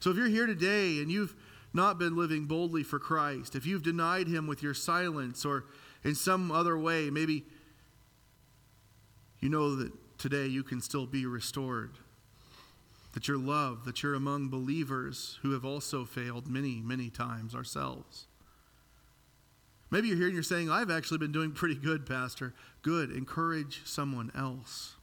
So 0.00 0.10
if 0.10 0.16
you're 0.16 0.26
here 0.26 0.46
today 0.46 1.00
and 1.00 1.10
you've 1.10 1.36
not 1.72 1.98
been 1.98 2.16
living 2.16 2.46
boldly 2.46 2.82
for 2.82 2.98
Christ, 2.98 3.54
if 3.54 3.64
you've 3.64 3.84
denied 3.84 4.26
him 4.26 4.48
with 4.48 4.60
your 4.60 4.74
silence 4.74 5.44
or 5.44 5.66
in 6.02 6.16
some 6.16 6.50
other 6.50 6.76
way, 6.76 7.10
maybe 7.10 7.44
you 9.40 9.48
know 9.48 9.74
that 9.76 9.92
today 10.18 10.46
you 10.46 10.62
can 10.62 10.80
still 10.80 11.06
be 11.06 11.26
restored 11.26 11.98
that 13.16 13.26
you're 13.26 13.38
loved, 13.38 13.86
that 13.86 14.02
you're 14.02 14.12
among 14.12 14.50
believers 14.50 15.38
who 15.40 15.52
have 15.52 15.64
also 15.64 16.04
failed 16.04 16.46
many, 16.46 16.82
many 16.84 17.08
times 17.08 17.54
ourselves. 17.54 18.26
Maybe 19.90 20.08
you're 20.08 20.18
here 20.18 20.26
and 20.26 20.34
you're 20.34 20.42
saying, 20.42 20.70
I've 20.70 20.90
actually 20.90 21.16
been 21.16 21.32
doing 21.32 21.52
pretty 21.52 21.76
good, 21.76 22.04
Pastor. 22.04 22.52
Good. 22.82 23.10
Encourage 23.10 23.86
someone 23.86 24.30
else. 24.36 24.96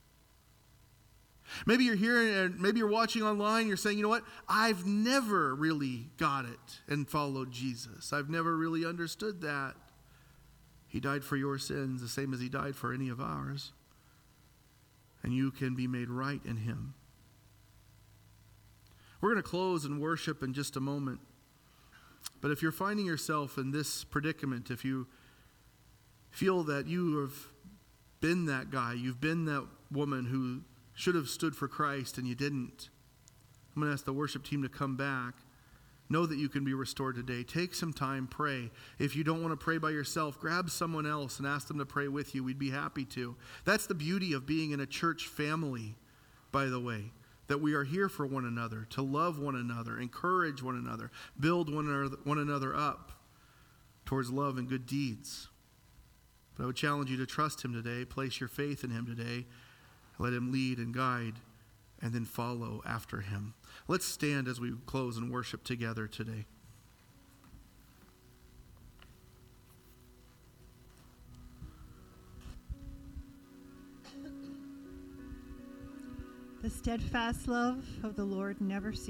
Maybe 1.65 1.86
you're 1.86 1.95
here 1.95 2.43
and 2.43 2.59
maybe 2.59 2.77
you're 2.77 2.88
watching 2.88 3.23
online, 3.23 3.67
you're 3.67 3.77
saying, 3.77 3.97
you 3.97 4.03
know 4.03 4.09
what? 4.09 4.25
I've 4.47 4.86
never 4.86 5.55
really 5.55 6.11
got 6.17 6.45
it 6.45 6.81
and 6.88 7.09
followed 7.09 7.51
Jesus. 7.51 8.13
I've 8.13 8.29
never 8.29 8.55
really 8.55 8.86
understood 8.86 9.41
that. 9.41 9.73
He 10.88 10.99
died 10.99 11.23
for 11.23 11.36
your 11.36 11.57
sins 11.57 11.99
the 11.99 12.07
same 12.07 12.31
as 12.31 12.39
he 12.39 12.47
died 12.47 12.75
for 12.75 12.93
any 12.93 13.09
of 13.09 13.19
ours. 13.19 13.71
And 15.24 15.34
you 15.34 15.51
can 15.51 15.76
be 15.76 15.88
made 15.88 16.09
right 16.09 16.41
in 16.45 16.57
him. 16.57 16.93
We're 19.21 19.32
going 19.32 19.41
to 19.41 19.49
close 19.49 19.86
and 19.86 20.01
worship 20.01 20.43
in 20.43 20.53
just 20.53 20.76
a 20.76 20.82
moment. 20.82 21.21
But 22.41 22.51
if 22.51 22.61
you're 22.61 22.74
finding 22.74 23.05
yourself 23.05 23.57
in 23.57 23.71
this 23.71 24.03
predicament, 24.03 24.69
if 24.69 24.84
you 24.84 25.07
feel 26.30 26.63
that 26.63 26.88
you 26.88 27.19
have 27.19 27.34
been 28.19 28.47
that 28.47 28.69
guy, 28.69 28.93
you've 28.93 29.21
been 29.21 29.45
that 29.45 29.65
woman 29.89 30.26
who 30.26 30.61
should 30.93 31.15
have 31.15 31.30
stood 31.30 31.55
for 31.55 31.67
Christ 31.69 32.17
and 32.17 32.28
you 32.28 32.36
didn't, 32.36 32.89
I'm 33.76 33.82
going 33.82 33.89
to 33.89 33.93
ask 33.93 34.03
the 34.03 34.11
worship 34.11 34.43
team 34.43 34.61
to 34.63 34.69
come 34.69 34.97
back. 34.97 35.36
Know 36.14 36.28
that 36.28 36.38
you 36.38 36.47
can 36.47 36.64
be 36.64 36.76
restored 36.76 37.16
today. 37.16 37.41
Take 37.41 37.74
some 37.74 37.91
time, 37.91 38.28
pray. 38.28 38.70
If 38.99 39.16
you 39.16 39.24
don't 39.24 39.41
want 39.41 39.51
to 39.51 39.57
pray 39.57 39.80
by 39.80 39.89
yourself, 39.89 40.39
grab 40.39 40.70
someone 40.70 41.07
else 41.07 41.39
and 41.39 41.47
ask 41.47 41.68
them 41.68 41.80
to 41.80 41.88
pray 41.88 42.07
with 42.07 42.36
you. 42.36 42.43
We'd 42.43 42.59
be 42.59 42.70
happy 42.70 43.03
to. 43.05 43.36
That's 43.66 43.88
the 43.88 43.95
beauty 43.95 44.32
of 44.34 44.45
being 44.45 44.70
in 44.70 44.80
a 44.80 44.86
church 44.86 45.26
family, 45.26 45.95
by 46.51 46.66
the 46.66 46.80
way, 46.80 47.05
that 47.47 47.61
we 47.61 47.74
are 47.74 47.84
here 47.84 48.09
for 48.09 48.28
one 48.28 48.45
another, 48.45 48.86
to 48.91 49.01
love 49.01 49.39
one 49.39 49.55
another, 49.55 49.97
encourage 49.97 50.61
one 50.61 50.76
another, 50.76 51.09
build 51.39 51.74
one 51.74 51.88
another, 51.88 52.18
one 52.26 52.38
another 52.38 52.76
up 52.76 53.14
towards 54.05 54.30
love 54.30 54.59
and 54.59 54.70
good 54.70 54.86
deeds. 54.86 55.47
But 56.55 56.66
I 56.66 56.68
would 56.68 56.76
challenge 56.76 57.09
you 57.09 57.18
to 57.18 57.26
trust 57.26 57.66
Him 57.66 57.74
today, 57.74 58.05
place 58.05 58.39
your 58.39 58.49
faith 58.49 58.84
in 58.84 58.91
Him 58.91 59.07
today, 59.07 59.47
let 60.20 60.32
Him 60.32 60.51
lead 60.51 60.78
and 60.78 60.93
guide, 60.93 61.34
and 62.03 62.11
then 62.13 62.25
follow 62.25 62.83
after 62.85 63.21
Him. 63.21 63.53
Let's 63.87 64.05
stand 64.05 64.49
as 64.49 64.59
we 64.59 64.73
close 64.85 65.17
and 65.17 65.31
worship 65.31 65.63
together 65.63 66.05
today. 66.05 66.45
The 76.61 76.69
steadfast 76.69 77.47
love 77.47 77.85
of 78.03 78.15
the 78.15 78.23
Lord 78.23 78.61
never 78.61 78.93
ceases. 78.93 79.01